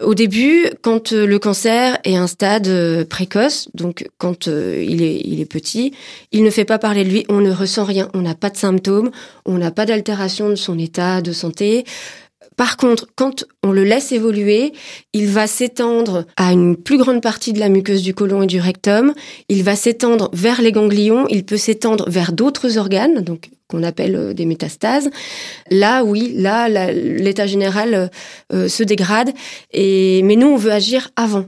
Au 0.00 0.14
début, 0.14 0.66
quand 0.82 1.12
euh, 1.12 1.24
le 1.26 1.38
cancer 1.38 1.98
est 2.04 2.16
un 2.16 2.26
stade 2.26 2.68
euh, 2.68 3.04
précoce, 3.06 3.68
donc 3.72 4.06
quand 4.18 4.46
il 4.46 5.02
est 5.02 5.22
il 5.24 5.40
est 5.40 5.50
petit, 5.50 5.94
il 6.30 6.42
ne 6.42 6.50
fait 6.50 6.66
pas 6.66 6.78
parler 6.78 7.04
de 7.04 7.08
lui, 7.08 7.24
on 7.30 7.40
ne 7.40 7.50
ressent 7.50 7.84
rien, 7.84 8.10
on 8.12 8.20
n'a 8.20 8.34
pas 8.34 8.50
de 8.50 8.58
symptômes, 8.58 9.10
on 9.46 9.56
n'a 9.56 9.70
pas 9.70 9.86
d'altération 9.86 10.50
de 10.50 10.56
son 10.56 10.78
état 10.78 11.22
de 11.22 11.32
santé 11.32 11.84
Par 12.56 12.76
contre, 12.76 13.08
quand 13.16 13.44
on 13.62 13.72
le 13.72 13.84
laisse 13.84 14.12
évoluer, 14.12 14.72
il 15.12 15.26
va 15.28 15.46
s'étendre 15.46 16.24
à 16.36 16.52
une 16.52 16.76
plus 16.76 16.98
grande 16.98 17.20
partie 17.20 17.52
de 17.52 17.60
la 17.60 17.68
muqueuse 17.68 18.02
du 18.02 18.14
côlon 18.14 18.42
et 18.42 18.46
du 18.46 18.60
rectum. 18.60 19.12
Il 19.48 19.64
va 19.64 19.76
s'étendre 19.76 20.30
vers 20.32 20.62
les 20.62 20.72
ganglions. 20.72 21.26
Il 21.28 21.44
peut 21.44 21.56
s'étendre 21.56 22.08
vers 22.08 22.32
d'autres 22.32 22.78
organes, 22.78 23.22
donc 23.22 23.50
qu'on 23.68 23.82
appelle 23.82 24.16
euh, 24.16 24.34
des 24.34 24.46
métastases. 24.46 25.10
Là, 25.70 26.04
oui, 26.04 26.32
là, 26.36 26.68
l'état 26.68 27.46
général 27.46 27.94
euh, 27.94 28.06
euh, 28.52 28.68
se 28.68 28.82
dégrade. 28.82 29.32
Mais 29.72 30.36
nous, 30.36 30.48
on 30.48 30.56
veut 30.56 30.72
agir 30.72 31.10
avant 31.16 31.46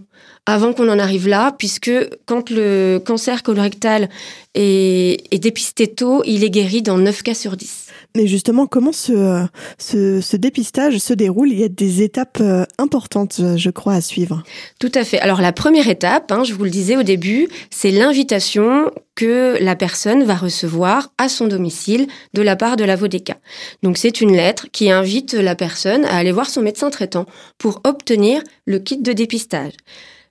avant 0.48 0.72
qu'on 0.72 0.88
en 0.88 1.00
arrive 1.00 1.26
là, 1.26 1.52
puisque 1.58 1.90
quand 2.24 2.50
le 2.50 3.00
cancer 3.04 3.42
colorectal 3.42 4.08
est, 4.54 5.24
est, 5.32 5.40
dépisté 5.40 5.88
tôt, 5.88 6.22
il 6.24 6.44
est 6.44 6.50
guéri 6.50 6.82
dans 6.82 6.98
9 6.98 7.24
cas 7.24 7.34
sur 7.34 7.56
10. 7.56 7.85
Mais 8.16 8.26
justement, 8.26 8.66
comment 8.66 8.92
ce 8.92 10.36
dépistage 10.36 10.96
se 10.96 11.12
déroule? 11.12 11.52
Il 11.52 11.60
y 11.60 11.64
a 11.64 11.68
des 11.68 12.02
étapes 12.02 12.38
euh, 12.40 12.64
importantes, 12.78 13.42
je 13.56 13.70
crois, 13.70 13.92
à 13.92 14.00
suivre. 14.00 14.42
Tout 14.80 14.92
à 14.94 15.04
fait. 15.04 15.20
Alors 15.20 15.42
la 15.42 15.52
première 15.52 15.86
étape, 15.86 16.32
hein, 16.32 16.42
je 16.42 16.54
vous 16.54 16.64
le 16.64 16.70
disais 16.70 16.96
au 16.96 17.02
début, 17.02 17.48
c'est 17.68 17.90
l'invitation 17.90 18.90
que 19.16 19.58
la 19.60 19.76
personne 19.76 20.24
va 20.24 20.34
recevoir 20.34 21.12
à 21.18 21.28
son 21.28 21.46
domicile 21.46 22.06
de 22.32 22.40
la 22.40 22.56
part 22.56 22.76
de 22.76 22.84
la 22.84 22.96
VODECA. 22.96 23.36
Donc 23.82 23.98
c'est 23.98 24.22
une 24.22 24.34
lettre 24.34 24.68
qui 24.72 24.90
invite 24.90 25.34
la 25.34 25.54
personne 25.54 26.06
à 26.06 26.16
aller 26.16 26.32
voir 26.32 26.48
son 26.48 26.62
médecin 26.62 26.88
traitant 26.88 27.26
pour 27.58 27.82
obtenir 27.84 28.42
le 28.64 28.78
kit 28.78 28.96
de 28.96 29.12
dépistage. 29.12 29.72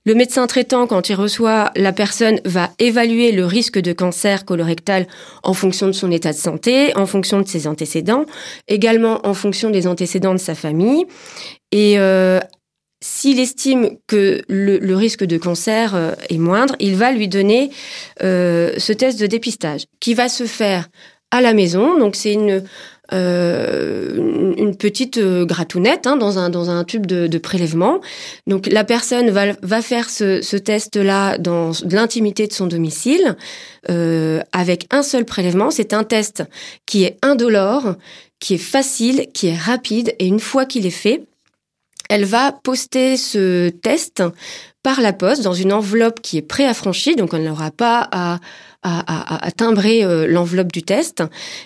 Le 0.08 0.14
médecin 0.14 0.46
traitant, 0.46 0.86
quand 0.86 1.10
il 1.10 1.16
reçoit 1.16 1.72
la 1.76 1.92
personne, 1.92 2.40
va 2.46 2.70
évaluer 2.78 3.32
le 3.32 3.44
risque 3.44 3.80
de 3.80 3.92
cancer 3.92 4.46
colorectal 4.46 5.08
en 5.42 5.56
fonction 5.56 5.88
de 5.88 5.94
son 5.94 6.12
état 6.12 6.32
de 6.32 6.38
santé, 6.38 6.96
en 6.96 7.08
fonction 7.08 7.42
de 7.42 7.48
ses 7.48 7.66
antécédents, 7.66 8.26
également 8.68 9.26
en 9.26 9.34
fonction 9.34 9.72
des 9.72 9.88
antécédents 9.88 10.34
de 10.34 10.40
sa 10.40 10.54
famille. 10.54 11.06
Et 11.72 11.98
euh, 11.98 12.40
s'il 13.02 13.40
estime 13.40 13.98
que 14.06 14.44
le, 14.48 14.96
risque 14.96 15.24
de 15.24 15.38
cancer 15.40 15.96
euh, 15.96 16.14
est 16.30 16.38
moindre, 16.38 16.76
il 16.80 16.96
va 16.96 17.12
lui 17.12 17.28
donner 17.28 17.72
euh, 18.22 18.76
ce 18.78 18.94
test 18.94 19.20
de 19.20 19.26
dépistage 19.26 19.86
qui 20.00 20.14
va 20.14 20.30
se 20.30 20.46
faire 20.46 20.88
à 21.32 21.42
la 21.42 21.54
maison. 21.54 21.98
Donc 21.98 22.16
c'est 22.16 22.34
une 22.34 22.64
euh, 23.14 24.54
une 24.58 24.76
petite 24.76 25.18
euh, 25.18 25.46
gratounette 25.46 26.08
hein, 26.08 26.18
dans 26.18 26.40
un 26.40 26.50
dans 26.50 26.70
un 26.70 26.84
tube 26.84 27.06
de, 27.06 27.38
prélèvement. 27.38 28.02
Donc 28.48 28.68
la 28.68 28.84
personne 28.84 29.30
va 29.30 29.54
va 29.62 29.82
faire 29.82 30.10
ce, 30.10 30.42
ce 30.42 30.58
test 30.58 30.96
là 30.96 31.38
dans 31.38 31.72
l'intimité 31.90 32.48
de 32.48 32.54
son 32.54 32.68
domicile 32.68 33.36
euh, 33.90 34.42
avec 34.52 34.88
un 34.92 35.04
seul 35.04 35.26
prélèvement. 35.26 35.70
C'est 35.70 35.94
un 35.94 36.04
test 36.04 36.44
qui 36.86 37.04
est 37.04 37.18
indolore, 37.22 37.96
qui 38.40 38.56
est 38.56 38.60
facile, 38.60 39.28
qui 39.34 39.48
est 39.48 39.58
rapide 39.58 40.16
et 40.18 40.26
une 40.26 40.40
fois 40.40 40.66
qu'il 40.66 40.86
est 40.86 40.90
fait, 40.90 41.24
elle 42.10 42.26
va 42.26 42.52
poster 42.52 43.18
ce 43.18 43.70
test 43.70 44.24
par 44.84 45.02
la 45.02 45.14
poste 45.14 45.42
dans 45.42 45.54
une 45.54 45.74
enveloppe 45.74 46.22
qui 46.22 46.38
est 46.38 46.44
préaffranchie, 46.44 47.16
donc 47.16 47.34
on 47.34 47.40
n'aura 47.40 47.72
pas 47.72 48.08
à 48.12 48.40
à, 48.86 49.52
timbrer 49.52 50.04
euh, 50.04 50.28
l'enveloppe 50.28 50.72
du 50.72 50.84
test 50.84 51.24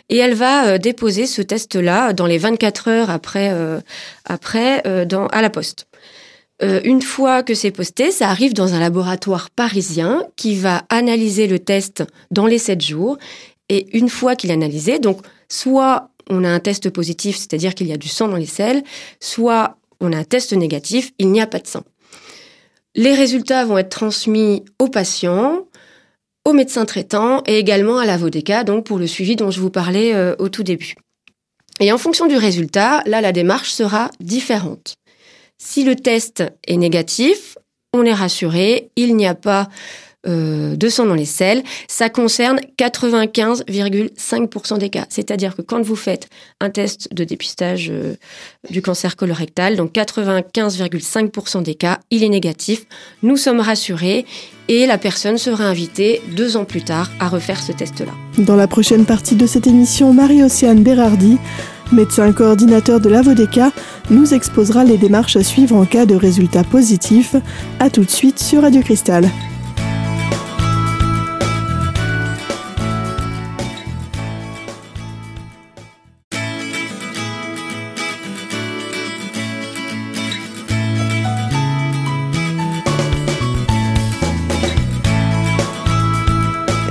et 0.10 0.18
elle 0.18 0.34
va 0.34 0.68
euh, 0.68 0.78
déposer 0.78 1.26
ce 1.26 1.42
test-là 1.42 2.14
dans 2.14 2.26
les 2.26 2.38
24 2.38 2.88
heures 2.88 3.10
après, 3.10 3.52
euh, 3.54 3.80
à 4.26 5.42
la 5.42 5.50
poste. 5.50 5.88
une 6.62 7.02
fois 7.02 7.44
que 7.44 7.54
c'est 7.54 7.72
posté, 7.72 8.12
ça 8.12 8.30
arrive 8.30 8.54
dans 8.54 8.74
un 8.74 8.80
laboratoire 8.80 9.50
parisien 9.50 10.24
qui 10.36 10.56
va 10.56 10.84
analyser 10.90 11.48
le 11.48 11.60
test 11.60 12.04
dans 12.32 12.48
les 12.48 12.58
7 12.58 12.82
jours. 12.82 13.18
Et 13.70 13.98
une 13.98 14.10
fois 14.10 14.36
qu'il 14.36 14.50
est 14.50 14.54
analysé, 14.54 15.00
donc 15.00 15.22
soit 15.48 16.10
on 16.30 16.44
a 16.44 16.50
un 16.50 16.60
test 16.60 16.90
positif, 16.90 17.38
c'est-à-dire 17.38 17.76
qu'il 17.76 17.88
y 17.88 17.94
a 17.94 17.98
du 17.98 18.08
sang 18.08 18.28
dans 18.28 18.38
les 18.38 18.46
selles, 18.46 18.84
soit 19.20 19.78
on 20.00 20.14
a 20.14 20.18
un 20.18 20.24
test 20.24 20.54
négatif, 20.54 21.12
il 21.18 21.32
n'y 21.32 21.42
a 21.42 21.48
pas 21.48 21.60
de 21.60 21.68
sang. 21.68 21.84
Les 22.96 23.14
résultats 23.14 23.66
vont 23.66 23.78
être 23.78 23.90
transmis 23.90 24.64
aux 24.80 24.90
patients 24.90 25.66
au 26.50 26.54
médecin 26.54 26.86
traitant 26.86 27.44
et 27.46 27.58
également 27.58 27.98
à 27.98 28.06
la 28.06 28.18
VODECA, 28.18 28.64
donc 28.64 28.86
pour 28.86 28.98
le 28.98 29.08
suivi 29.08 29.36
dont 29.36 29.52
je 29.52 29.60
vous 29.60 29.70
parlais 29.70 30.14
euh, 30.14 30.36
au 30.40 30.50
tout 30.50 30.64
début. 30.64 30.96
Et 31.80 31.92
en 31.92 31.98
fonction 31.98 32.28
du 32.28 32.36
résultat, 32.36 33.02
là, 33.06 33.22
la 33.22 33.32
démarche 33.32 33.72
sera 33.72 34.12
différente. 34.20 34.96
Si 35.58 35.84
le 35.84 35.96
test 35.96 36.44
est 36.68 36.78
négatif, 36.78 37.58
on 37.94 38.04
est 38.04 38.14
rassuré, 38.14 38.90
il 38.96 39.16
n'y 39.16 39.28
a 39.28 39.36
pas 39.36 39.70
euh, 40.28 40.76
de 40.76 40.90
sang 40.90 41.06
dans 41.06 41.16
les 41.16 41.24
selles, 41.24 41.64
ça 41.88 42.10
concerne 42.10 42.60
95,5% 42.78 44.78
des 44.78 44.90
cas. 44.90 45.06
C'est-à-dire 45.08 45.56
que 45.56 45.62
quand 45.62 45.82
vous 45.82 45.96
faites 45.96 46.28
un 46.60 46.70
test 46.70 47.08
de 47.14 47.24
dépistage 47.24 47.88
euh, 47.90 48.16
du 48.70 48.82
cancer 48.82 49.16
colorectal, 49.16 49.78
donc 49.78 49.94
95,5% 49.94 51.64
des 51.64 51.76
cas, 51.76 52.00
il 52.12 52.26
est 52.26 52.30
négatif. 52.30 52.86
Nous 53.24 53.38
sommes 53.38 53.62
rassurés 53.62 54.26
et 54.68 54.88
la 54.88 54.98
personne 54.98 55.38
sera 55.38 55.64
invitée 55.64 56.22
deux 56.36 56.58
ans 56.58 56.66
plus 56.66 56.84
tard 56.84 57.10
à 57.22 57.30
refaire 57.30 57.62
ce 57.62 57.72
test-là. 57.72 58.12
Dans 58.40 58.58
la 58.58 58.68
prochaine 58.68 59.06
partie 59.06 59.36
de 59.36 59.48
cette 59.48 59.68
émission, 59.68 60.12
Marie-Océane 60.12 60.84
Berardi, 60.84 61.38
médecin 61.94 62.34
coordinateur 62.34 63.00
de 63.00 63.08
l'AVODECA, 63.08 63.72
nous 64.10 64.34
exposera 64.34 64.84
les 64.84 64.98
démarches 64.98 65.38
à 65.38 65.44
suivre 65.44 65.78
en 65.78 65.86
cas 65.86 66.06
de 66.06 66.16
résultat 66.16 66.66
positif. 66.66 67.38
A 67.80 67.90
tout 67.90 68.04
de 68.04 68.12
suite 68.12 68.40
sur 68.40 68.64
Radio 68.64 68.82
Cristal. 68.82 69.30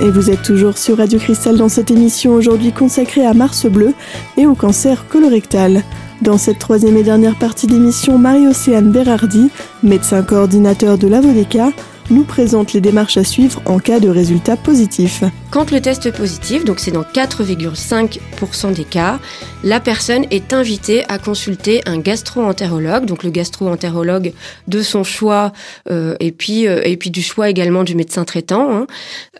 Et 0.01 0.11
vous 0.11 0.29
êtes 0.29 0.43
toujours 0.43 0.77
sur 0.77 0.97
Radio 0.97 1.19
Cristal 1.19 1.57
dans 1.57 1.67
cette 1.67 1.91
émission 1.91 2.33
aujourd'hui 2.33 2.71
consacrée 2.71 3.25
à 3.25 3.33
Mars 3.33 3.65
Bleu 3.65 3.93
et 4.37 4.45
au 4.45 4.55
cancer 4.55 5.05
colorectal. 5.09 5.83
Dans 6.21 6.37
cette 6.37 6.59
troisième 6.59 6.95
et 6.95 7.03
dernière 7.03 7.37
partie 7.37 7.67
d'émission, 7.67 8.17
Marie-Océane 8.17 8.91
Berardi, 8.91 9.49
médecin 9.83 10.23
coordinateur 10.23 10.97
de 10.97 11.07
l'AVODECA, 11.09 11.71
nous 12.11 12.23
présente 12.23 12.73
les 12.73 12.81
démarches 12.81 13.17
à 13.17 13.23
suivre 13.23 13.61
en 13.65 13.79
cas 13.79 13.99
de 13.99 14.09
résultat 14.09 14.57
positif. 14.57 15.23
Quand 15.51 15.71
le 15.71 15.81
test 15.81 16.05
est 16.05 16.11
positif, 16.11 16.65
donc 16.65 16.79
c'est 16.79 16.91
dans 16.91 17.03
4,5% 17.03 18.73
des 18.73 18.83
cas, 18.83 19.19
la 19.63 19.79
personne 19.79 20.25
est 20.31 20.53
invitée 20.53 21.03
à 21.09 21.17
consulter 21.19 21.81
un 21.85 21.99
gastro-entérologue, 21.99 23.05
donc 23.05 23.23
le 23.23 23.29
gastro-entérologue 23.29 24.33
de 24.67 24.81
son 24.81 25.03
choix 25.03 25.51
euh, 25.89 26.15
et 26.19 26.31
puis 26.31 26.67
euh, 26.67 26.81
et 26.83 26.97
puis 26.97 27.11
du 27.11 27.21
choix 27.21 27.49
également 27.49 27.83
du 27.83 27.95
médecin 27.95 28.25
traitant 28.25 28.71
hein, 28.71 28.87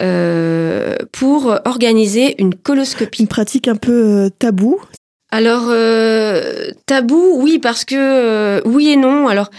euh, 0.02 0.96
pour 1.12 1.60
organiser 1.66 2.42
une 2.42 2.56
coloscopie. 2.56 3.24
Une 3.24 3.28
pratique 3.28 3.68
un 3.68 3.76
peu 3.76 4.30
tabou. 4.40 4.80
Alors 5.32 5.72
tabou, 6.88 7.40
oui 7.40 7.60
parce 7.60 7.86
que 7.86 8.68
oui 8.68 8.90
et 8.90 8.96
non. 8.96 9.28
Alors 9.28 9.52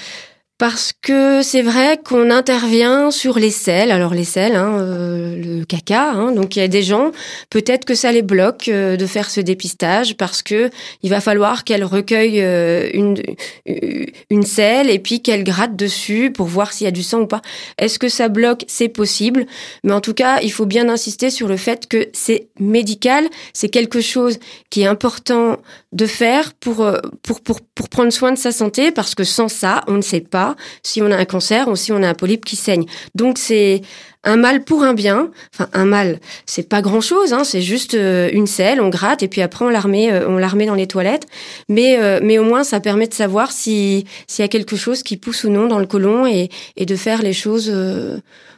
parce 0.60 0.92
que 0.92 1.40
c'est 1.40 1.62
vrai 1.62 1.98
qu'on 2.04 2.30
intervient 2.30 3.10
sur 3.10 3.38
les 3.38 3.50
selles, 3.50 3.90
alors 3.90 4.12
les 4.12 4.24
selles, 4.24 4.56
hein, 4.56 4.78
euh, 4.78 5.58
le 5.58 5.64
caca, 5.64 6.10
hein, 6.10 6.32
donc 6.32 6.54
il 6.54 6.58
y 6.58 6.62
a 6.62 6.68
des 6.68 6.82
gens, 6.82 7.12
peut-être 7.48 7.86
que 7.86 7.94
ça 7.94 8.12
les 8.12 8.20
bloque 8.20 8.68
euh, 8.68 8.98
de 8.98 9.06
faire 9.06 9.30
ce 9.30 9.40
dépistage 9.40 10.18
parce 10.18 10.42
que 10.42 10.68
il 11.02 11.08
va 11.08 11.22
falloir 11.22 11.64
qu'elle 11.64 11.82
recueille 11.82 12.42
euh, 12.42 12.90
une, 12.92 13.16
une 14.28 14.42
selle 14.42 14.90
et 14.90 14.98
puis 14.98 15.22
qu'elle 15.22 15.44
gratte 15.44 15.76
dessus 15.76 16.30
pour 16.30 16.44
voir 16.44 16.74
s'il 16.74 16.84
y 16.84 16.88
a 16.88 16.90
du 16.90 17.02
sang 17.02 17.20
ou 17.20 17.26
pas. 17.26 17.40
Est-ce 17.78 17.98
que 17.98 18.10
ça 18.10 18.28
bloque? 18.28 18.66
C'est 18.68 18.90
possible, 18.90 19.46
mais 19.82 19.94
en 19.94 20.02
tout 20.02 20.12
cas, 20.12 20.40
il 20.42 20.52
faut 20.52 20.66
bien 20.66 20.90
insister 20.90 21.30
sur 21.30 21.48
le 21.48 21.56
fait 21.56 21.88
que 21.88 22.08
c'est 22.12 22.48
médical, 22.58 23.26
c'est 23.54 23.70
quelque 23.70 24.02
chose 24.02 24.38
qui 24.68 24.82
est 24.82 24.86
important 24.86 25.56
de 25.92 26.04
faire 26.04 26.52
pour, 26.52 26.86
pour, 27.22 27.40
pour, 27.40 27.62
pour 27.62 27.88
prendre 27.88 28.12
soin 28.12 28.30
de 28.32 28.38
sa 28.38 28.52
santé 28.52 28.90
parce 28.90 29.14
que 29.14 29.24
sans 29.24 29.48
ça, 29.48 29.80
on 29.88 29.94
ne 29.94 30.02
sait 30.02 30.20
pas 30.20 30.49
si 30.82 31.02
on 31.02 31.10
a 31.10 31.16
un 31.16 31.24
cancer 31.24 31.68
ou 31.68 31.76
si 31.76 31.92
on 31.92 32.02
a 32.02 32.08
un 32.08 32.14
polype 32.14 32.44
qui 32.44 32.56
saigne. 32.56 32.84
Donc 33.14 33.38
c'est 33.38 33.82
un 34.24 34.36
mal 34.36 34.64
pour 34.64 34.82
un 34.82 34.94
bien. 34.94 35.30
Enfin, 35.54 35.68
un 35.72 35.84
mal, 35.84 36.20
c'est 36.46 36.68
pas 36.68 36.82
grand 36.82 37.00
chose, 37.00 37.32
hein, 37.32 37.44
c'est 37.44 37.62
juste 37.62 37.94
euh, 37.94 38.28
une 38.32 38.46
selle, 38.46 38.80
on 38.80 38.88
gratte 38.88 39.22
et 39.22 39.28
puis 39.28 39.40
après 39.40 39.64
on 39.64 39.70
la 39.70 39.80
remet, 39.80 40.12
euh, 40.12 40.28
on 40.28 40.36
la 40.36 40.50
dans 40.50 40.74
les 40.74 40.86
toilettes. 40.86 41.26
Mais, 41.68 41.98
euh, 41.98 42.20
mais 42.22 42.38
au 42.38 42.44
moins, 42.44 42.64
ça 42.64 42.80
permet 42.80 43.06
de 43.06 43.14
savoir 43.14 43.50
si 43.50 44.04
s'il 44.26 44.42
y 44.42 44.44
a 44.44 44.48
quelque 44.48 44.76
chose 44.76 45.02
qui 45.02 45.16
pousse 45.16 45.44
ou 45.44 45.50
non 45.50 45.68
dans 45.68 45.78
le 45.78 45.86
côlon 45.86 46.26
et, 46.26 46.50
de 46.78 46.96
faire 46.96 47.22
les 47.22 47.32
choses 47.32 47.72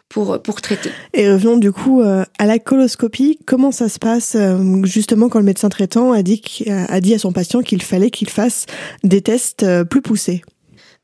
pour, 0.09 0.41
pour 0.41 0.63
traiter. 0.63 0.91
Et 1.13 1.31
revenons 1.31 1.59
du 1.59 1.71
coup 1.71 2.03
à 2.03 2.47
la 2.47 2.59
coloscopie. 2.59 3.39
Comment 3.47 3.73
ça 3.73 3.91
se 3.91 3.99
passe 3.99 4.37
justement 4.85 5.29
quand 5.29 5.39
le 5.39 5.45
médecin 5.45 5.69
traitant 5.69 6.13
a 6.13 6.23
dit 6.23 7.15
à 7.15 7.19
son 7.19 7.33
patient 7.33 7.61
qu'il 7.61 7.83
fallait 7.83 8.11
qu'il 8.11 8.31
fasse 8.31 8.67
des 9.05 9.21
tests 9.21 9.67
plus 9.85 10.01
poussés? 10.01 10.43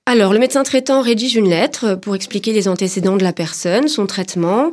Alors, 0.08 0.32
le 0.32 0.38
médecin 0.38 0.62
traitant 0.62 1.02
rédige 1.02 1.36
une 1.36 1.50
lettre 1.50 1.94
pour 1.94 2.14
expliquer 2.14 2.54
les 2.54 2.66
antécédents 2.66 3.18
de 3.18 3.22
la 3.22 3.34
personne, 3.34 3.88
son 3.88 4.06
traitement, 4.06 4.72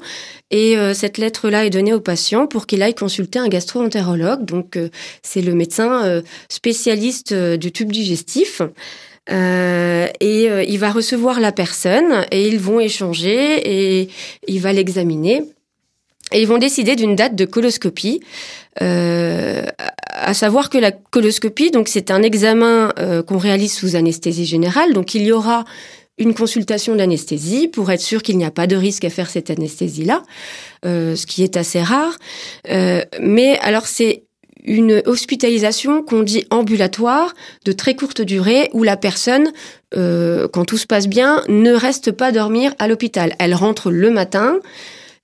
et 0.50 0.78
euh, 0.78 0.94
cette 0.94 1.18
lettre-là 1.18 1.66
est 1.66 1.70
donnée 1.70 1.92
au 1.92 2.00
patient 2.00 2.48
pour 2.48 2.66
qu'il 2.66 2.82
aille 2.82 2.96
consulter 2.96 3.38
un 3.38 3.50
gastro-entérologue. 3.50 4.46
Donc, 4.46 4.78
euh, 4.78 4.88
c'est 5.24 5.42
le 5.42 5.54
médecin 5.54 6.06
euh, 6.06 6.22
spécialiste 6.48 7.34
du 7.34 7.74
tube 7.74 7.92
digestif. 7.92 8.62
et 9.30 10.48
il 10.70 10.78
va 10.78 10.92
recevoir 10.92 11.42
la 11.42 11.52
personne 11.52 12.26
et 12.32 12.48
ils 12.48 12.60
vont 12.60 12.80
échanger 12.80 13.60
et 13.66 14.10
il 14.48 14.62
va 14.62 14.72
l'examiner. 14.72 15.44
Et 16.32 16.42
ils 16.42 16.48
vont 16.48 16.58
décider 16.58 16.96
d'une 16.96 17.16
date 17.16 17.36
de 17.36 17.46
coloscopie. 17.46 18.20
Euh, 18.82 19.64
à 20.10 20.34
savoir 20.34 20.70
que 20.70 20.78
la 20.78 20.92
coloscopie, 20.92 21.72
donc 21.72 21.88
c'est 21.88 22.12
un 22.12 22.24
examen 22.24 22.92
euh, 23.00 23.22
qu'on 23.24 23.38
réalise 23.38 23.74
sous 23.74 23.96
anesthésie 23.96 24.46
générale. 24.46 24.94
Donc 24.94 25.14
il 25.14 25.24
y 25.24 25.32
aura 25.32 25.66
une 26.18 26.34
consultation 26.34 26.96
d'anesthésie 26.96 27.68
pour 27.68 27.92
être 27.92 28.02
sûr 28.02 28.24
qu'il 28.24 28.38
n'y 28.38 28.46
a 28.46 28.52
pas 28.52 28.68
de 28.68 28.76
risque 28.76 29.04
à 29.04 29.10
faire 29.10 29.30
cette 29.30 29.50
anesthésie-là, 29.50 30.24
euh, 30.86 31.16
ce 31.16 31.26
qui 31.26 31.44
est 31.44 31.58
assez 31.58 31.82
rare. 31.82 32.18
Euh, 32.70 33.02
mais 33.20 33.60
alors 33.60 33.86
c'est 33.86 34.24
une 34.64 35.04
hospitalisation 35.06 36.02
qu'on 36.02 36.24
dit 36.24 36.46
ambulatoire 36.50 37.36
de 37.66 37.72
très 37.72 37.96
courte 37.96 38.22
durée 38.22 38.70
où 38.74 38.84
la 38.84 38.98
personne, 38.98 39.52
euh, 39.96 40.48
quand 40.48 40.66
tout 40.66 40.78
se 40.78 40.88
passe 40.88 41.08
bien, 41.08 41.44
ne 41.50 41.74
reste 41.74 42.12
pas 42.12 42.32
dormir 42.32 42.74
à 42.80 42.88
l'hôpital. 42.88 43.36
Elle 43.38 43.54
rentre 43.54 43.92
le 43.92 44.10
matin, 44.10 44.60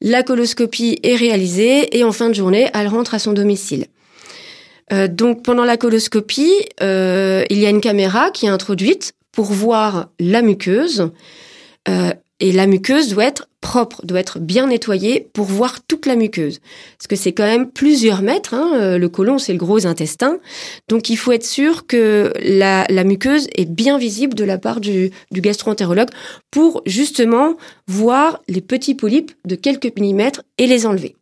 la 0.01 0.23
coloscopie 0.23 0.99
est 1.03 1.15
réalisée 1.15 1.97
et 1.97 2.03
en 2.03 2.11
fin 2.11 2.29
de 2.29 2.33
journée, 2.33 2.69
elle 2.73 2.87
rentre 2.87 3.13
à 3.13 3.19
son 3.19 3.33
domicile. 3.33 3.85
Euh, 4.91 5.07
donc 5.07 5.43
pendant 5.43 5.63
la 5.63 5.77
coloscopie, 5.77 6.51
euh, 6.81 7.43
il 7.49 7.59
y 7.59 7.65
a 7.65 7.69
une 7.69 7.81
caméra 7.81 8.31
qui 8.31 8.47
est 8.47 8.49
introduite 8.49 9.13
pour 9.31 9.45
voir 9.45 10.09
la 10.19 10.41
muqueuse. 10.41 11.11
Euh, 11.87 12.11
et 12.41 12.51
la 12.51 12.67
muqueuse 12.67 13.07
doit 13.09 13.25
être 13.25 13.47
propre, 13.61 14.03
doit 14.03 14.19
être 14.19 14.39
bien 14.39 14.67
nettoyée 14.67 15.29
pour 15.31 15.45
voir 15.45 15.85
toute 15.85 16.07
la 16.07 16.15
muqueuse. 16.15 16.59
Parce 16.97 17.07
que 17.07 17.15
c'est 17.15 17.31
quand 17.31 17.45
même 17.45 17.69
plusieurs 17.69 18.23
mètres, 18.23 18.55
hein, 18.55 18.97
le 18.97 19.09
côlon 19.09 19.37
c'est 19.37 19.53
le 19.53 19.59
gros 19.59 19.85
intestin, 19.85 20.39
donc 20.89 21.09
il 21.09 21.15
faut 21.15 21.31
être 21.31 21.45
sûr 21.45 21.85
que 21.85 22.33
la, 22.41 22.85
muqueuse 23.03 23.47
est 23.55 23.69
bien 23.69 23.97
visible 23.97 24.33
de 24.33 24.43
la 24.43 24.57
part 24.57 24.81
du, 24.81 25.11
du 25.31 25.41
gastro-entérologue 25.41 26.09
pour 26.49 26.81
justement 26.85 27.55
voir 27.87 28.41
les 28.47 28.61
petits 28.61 28.95
polypes 28.95 29.31
de 29.45 29.55
quelques 29.55 29.97
millimètres 29.97 30.41
et 30.57 30.65
les 30.65 30.85
enlever. 30.87 31.15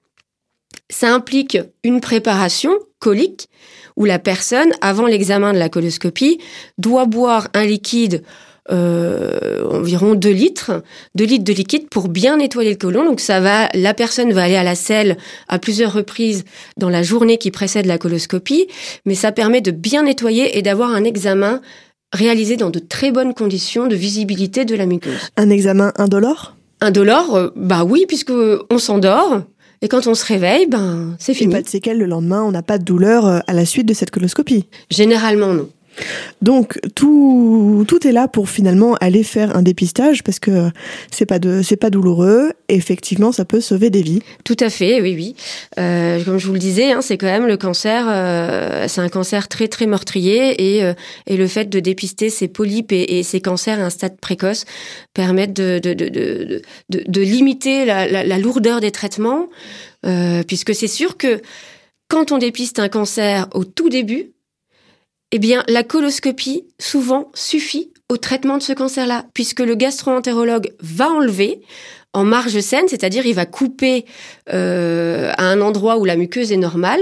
Ça 0.89 1.13
implique 1.13 1.57
une 1.83 1.99
préparation 1.99 2.71
colique 2.99 3.49
où 3.95 4.05
la 4.05 4.17
personne, 4.17 4.71
avant 4.81 5.05
l'examen 5.05 5.53
de 5.53 5.59
la 5.59 5.69
coloscopie, 5.69 6.39
doit 6.77 7.05
boire 7.05 7.49
un 7.53 7.65
liquide 7.65 8.23
euh, 8.23 8.48
environ 8.69 10.15
2 10.15 10.29
litres, 10.29 10.83
2 11.15 11.25
litres 11.25 11.43
de 11.43 11.53
liquide 11.53 11.89
pour 11.89 12.07
bien 12.07 12.37
nettoyer 12.37 12.71
le 12.71 12.77
côlon. 12.77 13.05
Donc 13.05 13.19
ça 13.19 13.39
va, 13.39 13.69
la 13.73 13.93
personne 13.93 14.31
va 14.33 14.43
aller 14.43 14.55
à 14.55 14.63
la 14.63 14.75
selle 14.75 15.17
à 15.47 15.59
plusieurs 15.59 15.93
reprises 15.93 16.43
dans 16.77 16.89
la 16.89 17.03
journée 17.03 17.37
qui 17.37 17.51
précède 17.51 17.85
la 17.85 17.97
coloscopie, 17.97 18.67
mais 19.05 19.15
ça 19.15 19.31
permet 19.31 19.61
de 19.61 19.71
bien 19.71 20.03
nettoyer 20.03 20.57
et 20.57 20.61
d'avoir 20.61 20.91
un 20.91 21.03
examen 21.03 21.61
réalisé 22.13 22.57
dans 22.57 22.69
de 22.69 22.79
très 22.79 23.11
bonnes 23.11 23.33
conditions 23.33 23.87
de 23.87 23.95
visibilité 23.95 24.65
de 24.65 24.75
la 24.75 24.85
muqueuse. 24.85 25.29
Un 25.37 25.49
examen 25.49 25.91
indolore? 25.97 26.55
Indolore, 26.81 27.35
euh, 27.35 27.49
bah 27.55 27.83
oui, 27.83 28.05
puisque 28.07 28.31
on 28.69 28.77
s'endort, 28.77 29.41
et 29.81 29.87
quand 29.87 30.07
on 30.07 30.15
se 30.15 30.25
réveille, 30.25 30.67
ben, 30.67 31.15
c'est 31.19 31.33
fini. 31.33 31.53
Et 31.53 31.57
pas 31.57 31.61
de 31.61 31.69
séquelles 31.69 31.97
le 31.97 32.05
lendemain, 32.05 32.43
on 32.43 32.51
n'a 32.51 32.63
pas 32.63 32.77
de 32.77 32.83
douleur 32.83 33.25
euh, 33.25 33.39
à 33.47 33.53
la 33.53 33.65
suite 33.65 33.85
de 33.85 33.93
cette 33.93 34.11
coloscopie? 34.11 34.65
Généralement, 34.89 35.53
non. 35.53 35.69
Donc 36.41 36.79
tout 36.95 37.85
tout 37.87 38.07
est 38.07 38.11
là 38.11 38.27
pour 38.27 38.49
finalement 38.49 38.95
aller 38.95 39.23
faire 39.23 39.55
un 39.55 39.61
dépistage 39.61 40.23
parce 40.23 40.39
que 40.39 40.69
c'est 41.11 41.25
pas 41.25 41.39
c'est 41.63 41.75
pas 41.77 41.89
douloureux. 41.89 42.51
effectivement, 42.69 43.31
ça 43.31 43.45
peut 43.45 43.61
sauver 43.61 43.89
des 43.89 44.01
vies. 44.01 44.21
Tout 44.43 44.57
à 44.59 44.69
fait, 44.69 45.01
oui, 45.01 45.15
oui. 45.15 45.35
Euh, 45.79 46.23
comme 46.23 46.37
je 46.37 46.47
vous 46.47 46.53
le 46.53 46.59
disais, 46.59 46.91
hein, 46.91 47.01
c'est 47.01 47.17
quand 47.17 47.27
même 47.27 47.47
le 47.47 47.57
cancer. 47.57 48.05
Euh, 48.07 48.85
c'est 48.87 49.01
un 49.01 49.09
cancer 49.09 49.47
très 49.47 49.67
très 49.67 49.85
meurtrier 49.85 50.75
et 50.77 50.83
euh, 50.83 50.93
et 51.27 51.37
le 51.37 51.47
fait 51.47 51.69
de 51.69 51.79
dépister 51.79 52.29
ces 52.29 52.47
polypes 52.47 52.91
et, 52.91 53.23
ces 53.23 53.41
cancers 53.41 53.79
à 53.79 53.83
un 53.83 53.89
stade 53.89 54.19
précoce 54.19 54.65
permet 55.13 55.47
de 55.47 55.79
de 55.79 55.93
de 55.93 56.09
de, 56.09 56.61
de, 56.89 57.21
limiter 57.21 57.85
la, 57.85 58.37
lourdeur 58.37 58.79
des 58.79 58.91
traitements, 58.91 59.47
puisque 60.47 60.73
c'est 60.73 60.87
sûr 60.87 61.17
que 61.17 61.41
quand 62.07 62.31
on 62.31 62.37
dépiste 62.37 62.79
un 62.79 62.89
cancer 62.89 63.47
au 63.53 63.65
tout 63.65 63.89
début, 63.89 64.31
eh 65.31 65.39
bien, 65.39 65.63
la 65.67 65.83
coloscopie, 65.83 66.65
souvent, 66.79 67.31
suffit 67.33 67.91
au 68.09 68.17
traitement 68.17 68.57
de 68.57 68.63
ce 68.63 68.73
cancer-là, 68.73 69.25
puisque 69.33 69.59
le 69.59 69.75
gastro-entérologue 69.75 70.73
va 70.81 71.09
enlever 71.09 71.61
en 72.13 72.23
marge 72.23 72.59
saine, 72.59 72.87
c'est-à-dire 72.87 73.27
il 73.27 73.35
va 73.35 73.45
couper 73.45 74.05
euh, 74.51 75.31
à 75.37 75.43
un 75.43 75.61
endroit 75.61 75.97
où 75.97 76.05
la 76.05 76.15
muqueuse 76.15 76.51
est 76.51 76.57
normale, 76.57 77.01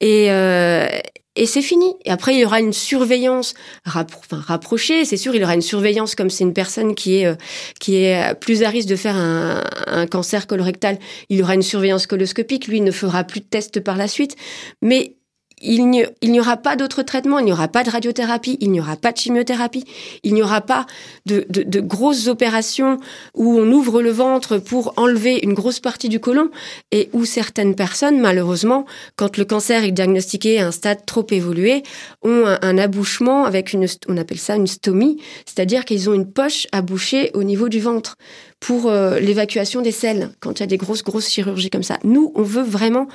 et, 0.00 0.30
euh, 0.30 0.88
et 1.36 1.44
c'est 1.44 1.60
fini. 1.60 1.94
Et 2.06 2.10
après, 2.10 2.34
il 2.34 2.40
y 2.40 2.44
aura 2.46 2.60
une 2.60 2.72
surveillance 2.72 3.52
rapprochée. 3.84 5.04
C'est 5.04 5.18
sûr, 5.18 5.34
il 5.34 5.42
y 5.42 5.44
aura 5.44 5.54
une 5.54 5.60
surveillance 5.60 6.14
comme 6.14 6.30
c'est 6.30 6.44
une 6.44 6.54
personne 6.54 6.94
qui 6.94 7.18
est 7.18 7.26
euh, 7.26 7.34
qui 7.78 7.96
est 7.96 8.34
plus 8.40 8.62
à 8.62 8.70
risque 8.70 8.88
de 8.88 8.96
faire 8.96 9.16
un, 9.16 9.62
un, 9.86 10.06
cancer 10.06 10.46
colorectal. 10.46 10.98
Il 11.28 11.36
y 11.36 11.42
aura 11.42 11.54
une 11.54 11.62
surveillance 11.62 12.06
coloscopique. 12.06 12.66
Lui, 12.66 12.78
il 12.78 12.84
ne 12.84 12.90
fera 12.90 13.24
plus 13.24 13.40
de 13.40 13.46
tests 13.46 13.80
par 13.80 13.96
la 13.96 14.08
suite. 14.08 14.36
Mais 14.80 15.15
il 15.62 15.88
n'y 15.88 16.40
aura 16.40 16.58
pas 16.58 16.76
d'autre 16.76 17.02
traitement, 17.02 17.38
il 17.38 17.46
n'y 17.46 17.52
aura 17.52 17.68
pas 17.68 17.82
de 17.82 17.88
radiothérapie, 17.88 18.58
il 18.60 18.70
n'y 18.70 18.80
aura 18.80 18.96
pas 18.96 19.12
de 19.12 19.16
chimiothérapie, 19.16 19.84
il 20.22 20.34
n'y 20.34 20.42
aura 20.42 20.60
pas 20.60 20.84
de, 21.24 21.46
de, 21.48 21.80
grosses 21.80 22.28
opérations 22.28 22.98
où 23.34 23.58
on 23.58 23.72
ouvre 23.72 24.02
le 24.02 24.10
ventre 24.10 24.58
pour 24.58 24.92
enlever 24.98 25.40
une 25.42 25.54
grosse 25.54 25.80
partie 25.80 26.10
du 26.10 26.20
côlon 26.20 26.50
et 26.92 27.08
où 27.14 27.24
certaines 27.24 27.74
personnes, 27.74 28.20
malheureusement, 28.20 28.84
quand 29.16 29.38
le 29.38 29.46
cancer 29.46 29.82
est 29.84 29.92
diagnostiqué 29.92 30.60
à 30.60 30.66
un 30.66 30.72
stade 30.72 31.06
trop 31.06 31.26
évolué, 31.30 31.82
ont 32.22 32.44
un, 32.46 32.76
abouchement 32.76 33.46
avec 33.46 33.72
une, 33.72 33.86
on 34.08 34.18
appelle 34.18 34.38
ça 34.38 34.56
une 34.56 34.66
stomie, 34.66 35.22
c'est-à-dire 35.46 35.86
qu'ils 35.86 36.10
ont 36.10 36.14
une 36.14 36.30
poche 36.30 36.66
à 36.72 36.82
boucher 36.82 37.30
au 37.32 37.44
niveau 37.44 37.70
du 37.70 37.80
ventre 37.80 38.16
pour 38.60 38.90
euh, 38.90 39.20
l'évacuation 39.20 39.80
des 39.80 39.92
selles 39.92 40.30
quand 40.40 40.58
il 40.58 40.60
y 40.60 40.64
a 40.64 40.66
des 40.66 40.76
grosses, 40.76 41.02
grosses 41.02 41.28
chirurgies 41.28 41.70
comme 41.70 41.82
ça. 41.82 41.98
Nous, 42.04 42.32
on 42.34 42.42
veut 42.42 42.62
vraiment 42.62 43.06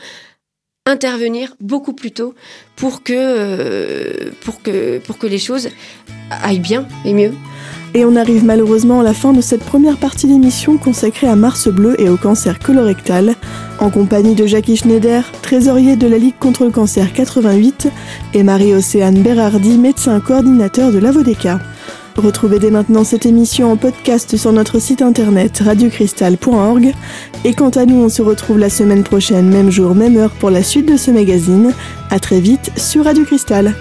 intervenir 0.88 1.54
beaucoup 1.60 1.94
plus 1.94 2.12
tôt 2.12 2.34
pour 2.76 3.04
que, 3.04 3.13
euh, 3.15 4.32
pour 4.41 4.62
que, 4.62 4.98
pour 5.00 5.17
que 5.20 5.28
les 5.28 5.38
choses 5.38 5.70
aillent 6.32 6.60
bien 6.60 6.88
et 7.06 7.13
mieux. 7.13 7.34
Et 7.94 8.06
on 8.06 8.15
arrive 8.15 8.46
malheureusement 8.46 9.02
à 9.02 9.04
la 9.04 9.13
fin 9.13 9.34
de 9.34 9.41
cette 9.41 9.63
première 9.63 9.98
partie 9.98 10.26
d'émission 10.26 10.78
consacrée 10.78 11.28
à 11.28 11.36
Mars 11.36 11.67
Bleu 11.67 12.00
et 12.00 12.10
au 12.10 12.15
cancer 12.17 12.58
colorectal, 12.58 13.36
en 13.80 13.89
compagnie 13.89 14.34
de 14.34 14.48
Jackie 14.48 14.78
Schneider, 14.78 15.30
trésorier 15.41 15.98
de 15.98 16.08
la 16.08 16.17
Ligue 16.17 16.38
contre 16.39 16.63
le 16.63 16.72
cancer 16.72 17.12
88, 17.12 17.89
et 18.34 18.44
Marie-Océane 18.44 19.22
Berardi, 19.22 19.78
médecin 19.78 20.20
coordinateur 20.22 20.91
de 20.91 21.00
l'Avodeca. 21.00 21.60
Retrouvez 22.17 22.60
dès 22.60 22.71
maintenant 22.71 23.04
cette 23.04 23.26
émission 23.26 23.71
en 23.71 23.78
podcast 23.78 24.36
sur 24.38 24.52
notre 24.52 24.80
site 24.80 25.02
internet 25.02 25.62
radiocristal.org. 25.63 26.93
Et 27.45 27.54
quant 27.54 27.69
à 27.69 27.86
nous, 27.86 27.95
on 27.95 28.10
se 28.10 28.21
retrouve 28.21 28.60
la 28.60 28.69
semaine 28.69 29.04
prochaine, 29.04 29.50
même 29.50 29.71
jour, 29.71 29.95
même 29.95 30.17
heure 30.17 30.32
pour 30.32 30.50
la 30.50 30.63
suite 30.63 30.91
de 30.91 30.97
ce 30.97 31.12
magazine. 31.12 31.74
À 32.10 32.19
très 32.19 32.39
vite 32.39 32.71
sur 32.78 33.06
Radio 33.06 33.24
Cristal. 33.24 33.74